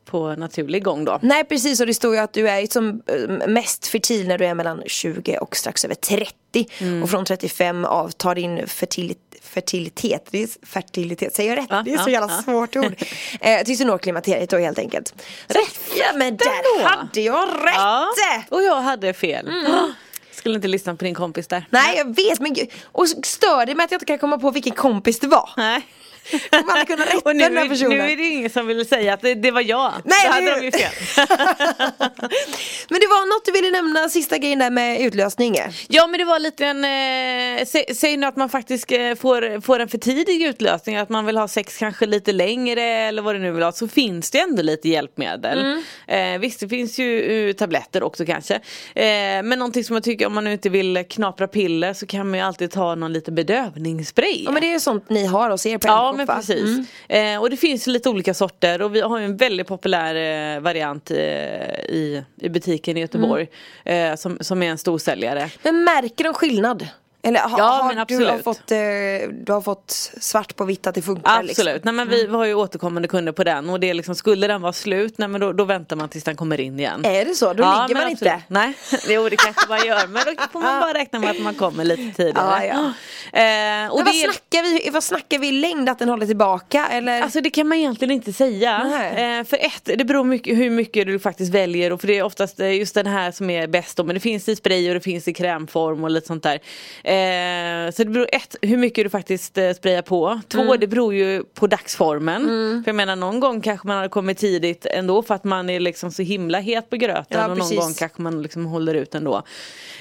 på 0.04 0.34
naturlig 0.36 0.84
gång 0.84 1.04
då. 1.04 1.18
Nej 1.22 1.44
precis 1.44 1.80
och 1.80 1.86
det 1.86 1.94
står 1.94 2.14
ju 2.14 2.20
att 2.20 2.32
du 2.32 2.48
är 2.48 2.66
som 2.66 3.02
eh, 3.06 3.48
mest 3.48 3.86
fertil 3.86 4.28
när 4.28 4.38
du 4.38 4.46
är 4.46 4.54
mellan 4.54 4.82
20 4.86 5.38
och 5.38 5.56
strax 5.56 5.84
över 5.84 5.94
30 5.94 6.32
Mm. 6.78 7.02
och 7.02 7.10
från 7.10 7.24
35 7.24 7.84
avtar 7.84 8.34
din 8.34 8.66
fertil 8.66 9.14
fertilitet, 9.42 10.28
det 10.30 10.42
är 10.42 10.66
fertilitet, 10.66 11.34
säger 11.34 11.50
jag 11.50 11.58
rätt? 11.58 11.66
Ja, 11.70 11.82
det 11.84 11.92
är 11.92 11.98
så 11.98 12.10
ja, 12.10 12.12
jävla 12.12 12.32
ja. 12.32 12.42
svårt 12.42 12.76
ord. 12.76 12.94
eh, 13.40 13.62
tills 13.64 13.78
du 13.78 13.84
når 13.84 13.98
klimakteriet 13.98 14.50
då 14.50 14.58
helt 14.58 14.78
enkelt. 14.78 15.14
Rätt! 15.46 15.80
Ja 15.98 16.06
men 16.14 16.36
där 16.36 16.46
ändå. 16.46 16.88
hade 16.88 17.20
jag 17.20 17.48
rätt! 17.48 17.74
Ja, 17.74 18.08
och 18.48 18.62
jag 18.62 18.80
hade 18.80 19.12
fel. 19.12 19.50
Skulle 20.32 20.54
inte 20.54 20.68
lyssna 20.68 20.96
på 20.96 21.04
din 21.04 21.14
kompis 21.14 21.46
där. 21.46 21.66
Nej 21.70 21.96
jag 21.96 22.16
vet 22.16 22.40
men 22.40 22.56
och 22.84 23.08
stör 23.08 23.66
det 23.66 23.74
med 23.74 23.84
att 23.84 23.90
jag 23.90 23.96
inte 23.96 24.06
kan 24.06 24.18
komma 24.18 24.38
på 24.38 24.50
vilken 24.50 24.74
kompis 24.74 25.20
det 25.20 25.28
var. 25.28 25.50
Nej. 25.56 25.86
Man 26.52 26.68
hade 26.68 26.84
kunnat 26.87 27.14
rätta 27.14 27.32
nu, 27.32 27.38
den 27.42 27.56
här 27.56 27.64
är- 27.64 27.68
personen. 27.68 27.98
nu 27.98 28.10
är 28.12 28.16
det 28.16 28.22
ingen 28.28 28.50
som 28.50 28.66
vill 28.66 28.88
säga 28.88 29.14
att 29.14 29.20
det, 29.20 29.34
det 29.34 29.50
var 29.50 29.60
jag. 29.60 29.92
Nej, 30.04 30.18
Då 30.26 30.32
hade 30.32 30.60
de 30.60 30.64
ju 30.64 30.72
fel. 30.72 30.92
Men 32.88 33.00
det 33.00 33.06
var 33.06 33.26
något 33.37 33.44
du 33.44 33.52
ville 33.52 33.70
nämna, 33.70 34.08
sista 34.08 34.38
grejen 34.38 34.58
där 34.58 34.70
med 34.70 35.00
utlösning. 35.00 35.56
Ja 35.88 36.06
men 36.06 36.18
det 36.18 36.24
var 36.24 36.38
lite 36.38 36.66
en, 36.66 36.84
eh, 36.84 37.64
sä, 37.66 37.84
säg 37.94 38.16
nu 38.16 38.26
att 38.26 38.37
man 38.37 38.48
faktiskt 38.48 38.92
eh, 38.92 39.14
får, 39.14 39.60
får 39.60 39.78
en 39.78 39.88
för 39.88 39.98
tidig 39.98 40.42
utlösning, 40.42 40.96
att 40.96 41.08
man 41.08 41.26
vill 41.26 41.37
ha 41.37 41.48
sex 41.48 41.76
kanske 41.78 42.06
lite 42.06 42.32
längre 42.32 42.82
eller 42.82 43.22
vad 43.22 43.34
det 43.34 43.38
nu 43.38 43.50
vill 43.52 43.62
ha, 43.62 43.72
så 43.72 43.88
finns 43.88 44.30
det 44.30 44.38
ändå 44.38 44.62
lite 44.62 44.88
hjälpmedel. 44.88 45.82
Eh, 46.06 46.38
visst 46.40 46.60
det 46.60 46.68
finns 46.68 46.98
ju 46.98 47.48
eh, 47.48 47.52
tabletter 47.52 48.02
också 48.02 48.26
kanske. 48.26 48.54
Eh, 48.54 48.62
men 49.44 49.48
någonting 49.58 49.84
som 49.84 49.96
jag 49.96 50.02
tycker 50.04 50.26
om 50.26 50.34
man 50.34 50.44
nu 50.44 50.52
inte 50.52 50.68
vill 50.68 51.04
knapra 51.10 51.48
piller 51.48 51.92
så 51.94 52.06
kan 52.06 52.30
man 52.30 52.38
ju 52.38 52.44
alltid 52.44 52.70
ta 52.70 52.94
någon 52.94 53.12
liten 53.12 53.34
bedövningsspray. 53.34 54.42
Ja 54.44 54.50
men 54.50 54.60
det 54.60 54.68
är 54.68 54.72
ju 54.72 54.80
sånt 54.80 55.10
ni 55.10 55.26
har 55.26 55.50
hos 55.50 55.66
er 55.66 55.78
på 55.78 55.88
Ja 55.88 56.13
men 56.16 56.27
precis. 56.27 56.87
Mm. 57.09 57.35
Eh, 57.35 57.40
och 57.40 57.50
det 57.50 57.57
finns 57.57 57.87
lite 57.87 58.09
olika 58.09 58.35
sorter 58.35 58.83
och 58.83 58.94
vi 58.94 59.00
har 59.00 59.18
ju 59.18 59.24
en 59.24 59.37
väldigt 59.37 59.66
populär 59.66 60.14
eh, 60.57 60.61
variant 60.61 61.11
eh, 61.11 61.16
i, 61.18 62.24
i 62.40 62.48
butiken 62.48 62.96
i 62.96 63.00
Göteborg. 63.00 63.48
Mm. 63.85 64.12
Eh, 64.12 64.16
som, 64.16 64.38
som 64.40 64.62
är 64.62 64.70
en 64.70 64.79
storsäljare. 64.79 65.50
Men 65.62 65.85
märker 65.85 66.24
de 66.24 66.35
skillnad? 66.35 66.88
Eller 67.24 67.40
ha, 67.40 67.58
Ja, 67.58 67.64
har 67.64 67.94
men 67.94 68.06
du, 68.06 68.14
har 68.24 68.32
absolut. 68.32 68.44
fått, 68.44 68.70
eh, 68.70 68.78
du 69.46 69.52
har 69.52 69.60
fått 69.60 69.90
svart 70.20 70.56
på 70.56 70.64
vitt 70.64 70.87
att 70.87 70.94
det 70.94 71.02
funkar? 71.02 71.30
Absolut, 71.38 71.74
Liksom. 71.74 71.80
nej, 71.84 71.92
men 72.06 72.08
vi, 72.08 72.26
har 72.26 72.44
ju 72.44 72.54
återkommande 72.54 73.08
kunder 73.08 73.32
på 73.32 73.44
den 73.44 73.70
och 73.70 73.80
det 73.80 73.90
är 73.90 73.94
liksom, 73.94 74.14
skulle 74.14 74.46
den 74.46 74.62
vara 74.62 74.72
slut, 74.72 75.14
nej, 75.18 75.28
men 75.28 75.40
då, 75.40 75.52
då 75.52 75.64
väntar 75.64 75.96
man 75.96 76.08
tills 76.08 76.24
den 76.24 76.37
kommer 76.37 76.60
in 76.60 76.78
igen. 76.80 77.04
Är 77.04 77.24
det 77.24 77.34
så? 77.34 77.52
Då 77.52 77.62
Ja, 77.62 77.87
ligger 77.88 78.00
man 78.00 78.12
absolut. 78.12 78.32
inte? 78.34 78.42
Nej, 78.48 78.74
jo 79.08 79.28
det 79.28 79.37
kanske 79.37 79.68
man 79.68 79.87
gör 79.87 80.06
men 80.06 80.22
då 80.26 80.42
får 80.52 80.60
man 80.60 80.80
bara 80.80 80.94
räkna 80.94 81.18
med 81.18 81.30
att 81.30 81.40
man 81.40 81.54
kommer 81.54 81.84
lite 81.84 82.16
tidigare. 82.16 82.66
Ja, 82.66 82.92
Eh, 83.32 83.40
och 83.90 83.96
Men 83.96 84.04
det 84.04 84.10
vad, 84.10 84.14
är- 84.14 84.22
snackar 84.22 84.62
vi, 84.84 84.90
vad 84.90 85.04
snackar 85.04 85.38
vi 85.38 85.48
i 85.48 85.52
längd 85.52 85.88
att 85.88 85.98
den 85.98 86.08
håller 86.08 86.26
tillbaka? 86.26 86.87
Eller? 86.90 87.22
Alltså 87.22 87.40
det 87.40 87.50
kan 87.50 87.68
man 87.68 87.78
egentligen 87.78 88.10
inte 88.14 88.32
säga. 88.32 88.76
Eh, 89.16 89.44
för 89.44 89.56
ett, 89.56 89.84
det 89.98 90.04
beror 90.04 90.24
mycket 90.24 90.56
hur 90.58 90.70
mycket 90.70 91.06
du 91.06 91.18
faktiskt 91.18 91.52
väljer 91.54 91.92
och 91.92 92.00
för 92.00 92.06
det 92.06 92.18
är 92.18 92.22
oftast 92.22 92.60
eh, 92.60 92.72
just 92.78 92.94
den 92.94 93.06
här 93.06 93.30
som 93.32 93.50
är 93.50 93.66
bäst 93.66 93.96
då, 93.96 94.04
men 94.04 94.14
det 94.14 94.20
finns 94.20 94.48
i 94.48 94.56
spray 94.56 94.88
och 94.88 94.94
det 94.94 95.00
finns 95.00 95.28
i 95.28 95.32
krämform 95.34 96.04
och 96.04 96.10
lite 96.10 96.26
sånt 96.26 96.42
där. 96.42 96.58
Eh, 97.04 97.13
så 97.92 98.05
det 98.05 98.11
beror 98.11 98.29
ett, 98.33 98.57
hur 98.62 98.77
mycket 98.77 99.05
du 99.05 99.11
faktiskt 99.11 99.59
eh, 99.59 99.72
sprayar 99.72 100.03
på. 100.03 100.40
Två, 100.48 100.61
Mm. 100.61 100.81
det 100.81 100.87
beror 100.87 101.14
ju 101.14 101.44
på 101.44 101.66
dagsformen. 101.66 102.42
För 102.85 102.88
jag 102.88 102.96
menar 102.96 103.16
någon 103.16 103.40
gång 103.40 103.61
kanske 103.61 103.87
man 103.88 103.96
har 103.98 104.09
kommit 104.09 104.38
tidigt 104.38 104.87
ändå 104.87 105.22
för 105.22 105.35
att 105.35 105.44
man 105.44 105.70
är 105.70 105.81
liksom 105.81 106.11
så 106.11 106.22
himla 106.22 106.59
het 106.61 106.90
på 106.90 106.96
gröten 106.96 107.24
Ja, 107.40 107.48
och 107.48 107.59
någon 107.59 107.77
gång 107.77 107.94
kanske 107.94 108.22
man 108.22 108.42
liksom 108.42 108.66
håller 108.66 108.94
ut 108.94 109.14
ändå. 109.14 109.42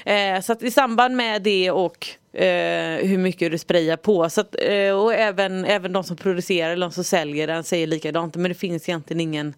Eh, 0.04 0.40
så 0.40 0.52
att 0.52 0.62
i 0.62 0.70
samband 0.70 1.16
med 1.16 1.42
det 1.42 1.70
och 1.70 2.06
eh, 2.32 3.06
hur 3.06 3.18
mycket 3.18 3.50
du 3.52 3.58
sprayar 3.58 3.96
på. 3.96 4.30
Så 4.30 4.40
att, 4.40 4.54
eh, 4.62 4.90
och 4.90 5.14
även, 5.14 5.64
även 5.64 5.92
de 5.92 6.04
som 6.04 6.16
producerar 6.16 6.70
eller 6.72 6.86
de 6.86 6.92
som 6.92 7.04
säljer 7.04 7.46
den 7.46 7.64
säger 7.64 7.86
likadant. 7.86 8.36
Men 8.36 8.48
det 8.48 8.54
finns 8.54 8.88
egentligen 8.88 9.20
ingen 9.20 9.54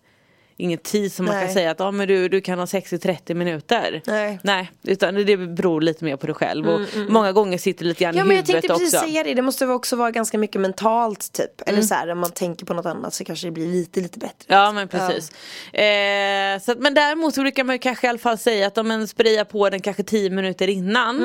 Ingen 0.58 0.78
tid 0.78 1.12
som 1.12 1.26
man 1.26 1.40
kan 1.44 1.52
säga 1.52 1.70
att 1.70 1.80
ah, 1.80 1.90
men 1.90 2.08
du, 2.08 2.28
du 2.28 2.40
kan 2.40 2.58
ha 2.58 2.66
sex 2.66 2.92
i 2.92 2.98
30 2.98 3.34
minuter. 3.34 4.02
Nej. 4.06 4.38
Nej, 4.42 4.70
utan 4.82 5.14
det 5.14 5.36
beror 5.36 5.80
lite 5.80 6.04
mer 6.04 6.16
på 6.16 6.26
dig 6.26 6.34
själv. 6.34 6.68
Och 6.68 6.80
Många 7.08 7.32
gånger 7.32 7.58
sitter 7.58 7.84
det 7.84 7.88
lite 7.88 8.04
grann 8.04 8.14
Mm, 8.14 8.18
Ja 8.18 8.24
i 8.24 8.28
men 8.28 8.36
jag 8.36 8.42
huvudet 8.42 8.62
tänkte 8.62 8.78
precis 8.78 8.94
också. 8.94 9.06
säga 9.06 9.24
det, 9.24 9.34
det 9.34 9.42
måste 9.42 9.66
också 9.66 9.96
vara 9.96 10.10
ganska 10.10 10.38
mycket 10.38 10.60
mentalt 10.60 11.32
typ. 11.32 11.60
Eller 11.66 11.72
Mm. 11.78 11.82
så 11.88 11.94
här, 11.94 12.10
om 12.10 12.18
man 12.18 12.30
tänker 12.30 12.66
på 12.66 12.74
något 12.74 12.86
annat 12.86 13.14
så 13.14 13.24
kanske 13.24 13.46
det 13.46 13.50
blir 13.50 13.66
lite 13.66 14.00
lite 14.00 14.18
bättre. 14.18 14.44
Ja 14.46 14.72
men 14.72 14.88
precis. 14.88 15.30
Eh, 15.72 16.60
så 16.60 16.72
att, 16.72 16.78
men 16.78 16.94
däremot 16.94 17.34
så 17.34 17.40
brukar 17.42 17.64
man 17.64 17.74
ju 17.74 17.78
kanske 17.78 18.06
i 18.06 18.10
alla 18.10 18.18
fall 18.18 18.38
säga 18.38 18.66
att 18.66 18.78
om 18.78 18.88
man 18.88 19.08
sprayar 19.08 19.44
på 19.44 19.70
den 19.70 19.80
kanske 19.80 20.02
10 20.02 20.30
minuter 20.30 20.68
innan. 20.68 21.16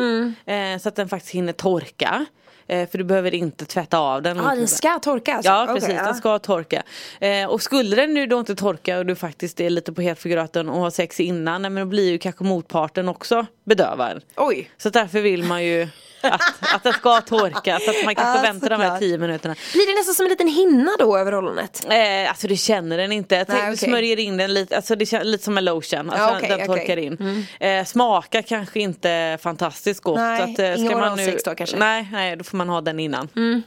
Mm. 0.45 0.73
Eh, 0.75 0.81
så 0.81 0.89
att 0.89 0.95
den 0.95 1.09
faktiskt 1.09 1.33
hinner 1.35 1.53
torka. 1.53 2.25
Eh, 2.67 2.89
för 2.89 2.97
du 2.97 3.03
behöver 3.03 3.33
inte 3.33 3.65
tvätta 3.65 3.99
av 3.99 4.21
den. 4.21 4.37
Ja 4.37 4.55
den 4.55 4.67
ska 4.67 4.99
torka 4.99 5.35
alltså? 5.35 5.51
Ja 5.51 5.63
Okej, 5.63 5.75
precis, 5.75 5.93
ja. 5.93 6.03
den 6.03 6.15
ska 6.15 6.39
torka. 6.39 6.83
Eh, 7.19 7.45
och 7.45 7.61
skulle 7.61 7.95
den 7.95 8.13
nu 8.13 8.27
då 8.27 8.39
inte 8.39 8.55
torka 8.55 8.97
och 8.97 9.05
du 9.05 9.15
faktiskt 9.15 9.59
är 9.59 9.69
lite 9.69 9.93
på 9.93 10.01
gröten 10.01 10.69
och 10.69 10.79
har 10.81 10.89
sex 10.89 11.19
innan, 11.19 11.61
men 11.61 11.75
då 11.75 11.85
blir 11.85 12.11
ju 12.11 12.17
kanske 12.17 12.43
motparten 12.43 13.09
också 13.09 13.45
bedövad. 13.63 14.23
Oj. 14.37 14.71
Så 14.77 14.89
därför 14.89 15.21
vill 15.21 15.43
man 15.43 15.63
ju 15.63 15.87
att, 16.21 16.41
att 16.75 16.83
den 16.83 16.93
ska 16.93 17.21
torka 17.21 17.79
så 17.79 17.89
att 17.89 18.05
man 18.05 18.15
kanske 18.15 18.37
Ja, 18.37 18.41
väntar 18.53 18.69
de 18.69 18.81
här. 18.81 18.99
10 18.99 19.17
minuterna. 19.17 19.55
Blir 19.73 19.87
det 19.87 19.99
nästan 19.99 20.15
som 20.15 20.25
en 20.25 20.29
liten 20.29 20.47
hinna 20.47 20.91
då 20.99 21.17
över 21.17 21.35
ollonet? 21.35 21.85
Eh, 21.89 22.29
alltså 22.29 22.47
det 22.47 22.55
känner 22.57 22.97
den 22.97 23.11
inte. 23.11 23.35
Jag 23.35 23.49
Nej, 23.49 23.57
tänker, 23.57 23.73
okej. 23.75 23.89
smörjer 23.89 24.19
in 24.19 24.37
den 24.37 24.53
lite, 24.53 24.75
alltså 24.75 24.95
det 24.95 25.05
känns 25.05 25.25
lite 25.25 25.43
som 25.43 25.57
en 25.57 25.65
lotion. 25.65 26.09
Alltså 26.09 26.25
Ja, 26.25 26.37
okej, 26.37 26.49
den 26.49 26.61
okej. 26.61 26.65
Mm. 26.65 26.77
torkar 26.77 26.97
in. 26.97 27.45
Eh, 27.59 27.85
smakar 27.85 28.41
kanske 28.41 28.79
inte 28.79 29.37
fantastiskt 29.41 30.01
gott. 30.03 30.17
Nej, 30.17 30.37
så 30.37 30.43
att, 30.43 30.59
eh, 30.59 30.73
ska 30.85 30.97
man 30.97 31.03
oralsex 31.03 31.43
då 31.43 31.55
kanske? 31.55 31.77
Nej, 31.77 32.09
nej, 32.11 32.35
då 32.35 32.43
får 32.43 32.57
man 32.57 32.69
ha 32.69 32.81
den 32.81 32.99
innan. 32.99 33.27
Mm. 33.35 33.61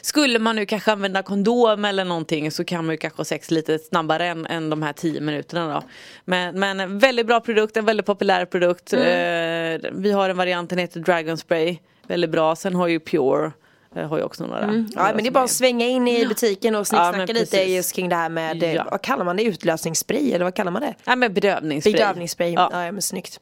Skulle 0.00 0.38
man 0.38 0.56
nu 0.56 0.66
kanske 0.66 0.92
använda 0.92 1.22
kondom 1.22 1.84
eller 1.84 2.04
någonting 2.04 2.50
så 2.50 2.64
kan 2.64 2.86
man 2.86 2.94
ju 2.94 2.96
kanske 2.96 3.20
ha 3.20 3.24
sex 3.24 3.50
lite 3.50 3.78
snabbare 3.78 4.26
än, 4.26 4.46
än 4.46 4.70
de 4.70 4.82
här 4.82 4.92
10 4.92 5.20
minuterna 5.20 5.74
då. 5.74 5.82
Men, 6.24 6.60
men 6.60 6.80
en 6.80 6.98
väldigt 6.98 7.26
bra 7.26 7.40
produkt, 7.40 7.76
en 7.76 7.84
väldigt 7.84 8.06
populär 8.06 8.44
produkt. 8.44 8.92
Mm. 8.92 9.84
Eh, 9.84 9.90
vi 9.92 10.12
har 10.12 10.28
en 10.28 10.36
variant, 10.36 10.70
den 10.70 10.78
heter 10.78 11.00
Dragon 11.00 11.38
Spray. 11.38 11.78
Väldigt 12.06 12.30
bra. 12.30 12.56
Sen 12.56 12.74
har 12.74 12.88
ju 12.88 13.00
Pure, 13.00 13.52
eh, 13.96 14.08
har 14.08 14.16
ju 14.18 14.22
också 14.22 14.46
några. 14.46 14.60
Ja 14.60 14.66
några 14.66 15.14
men 15.14 15.16
det 15.16 15.28
är 15.28 15.30
bara 15.30 15.44
att 15.44 15.50
svänga 15.50 15.86
in 15.86 16.08
i 16.08 16.26
butiken 16.26 16.74
och 16.74 16.80
Ja, 16.80 16.84
snicksnacka 16.84 17.16
men 17.32 17.36
lite 17.36 17.62
just 17.62 17.92
kring 17.92 18.08
det 18.08 18.16
här 18.16 18.28
med, 18.28 18.62
Ja. 18.62 18.86
vad 18.90 19.02
kallar 19.02 19.24
man 19.24 19.36
det, 19.36 19.42
utlösningsspray 19.42 20.32
eller 20.32 20.44
vad 20.44 20.54
kallar 20.54 20.70
man 20.70 20.82
det? 20.82 20.94
Ja 21.04 21.16
men 21.16 21.34
bedövningsspray. 21.34 21.92
Bedövningsspray, 21.92 22.52
ja. 22.52 22.68
Ja. 22.72 22.84
ja 22.84 22.92
men 22.92 23.02
snyggt. 23.02 23.40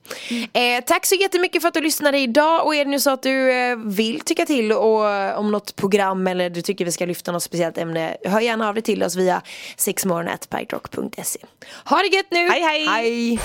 Eh, 0.52 0.84
tack 0.86 1.06
så 1.06 1.14
jättemycket 1.14 1.62
för 1.62 1.68
att 1.68 1.74
du 1.74 1.80
lyssnade 1.80 2.18
idag 2.18 2.66
och 2.66 2.74
är 2.74 2.84
det 2.84 2.90
nu 2.90 3.00
så 3.00 3.10
att 3.10 3.22
du 3.22 3.52
eh, 3.52 3.76
vill 3.76 4.20
tycka 4.20 4.46
till 4.46 4.72
och, 4.72 5.08
eh, 5.08 5.38
om 5.38 5.52
något 5.52 5.76
program 5.76 6.26
eller 6.26 6.50
du 6.50 6.62
tycker 6.62 6.84
vi 6.84 6.92
ska 6.92 7.06
lyfta 7.06 7.32
något 7.32 7.42
speciellt 7.42 7.78
ämne, 7.78 8.16
hör 8.24 8.40
gärna 8.40 8.68
av 8.68 8.74
dig 8.74 8.82
till 8.82 9.02
oss 9.02 9.16
via 9.16 9.42
sexmorgon.pikerock.se. 9.76 11.38
Ha 11.84 11.96
det 11.98 12.16
gött 12.16 12.26
nu! 12.30 12.48
Hej, 12.48 12.62
hej. 12.62 12.86
hej. 12.86 13.38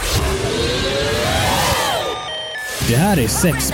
Det 2.89 2.95
här 2.95 3.19
är 3.19 3.27
sex 3.27 3.73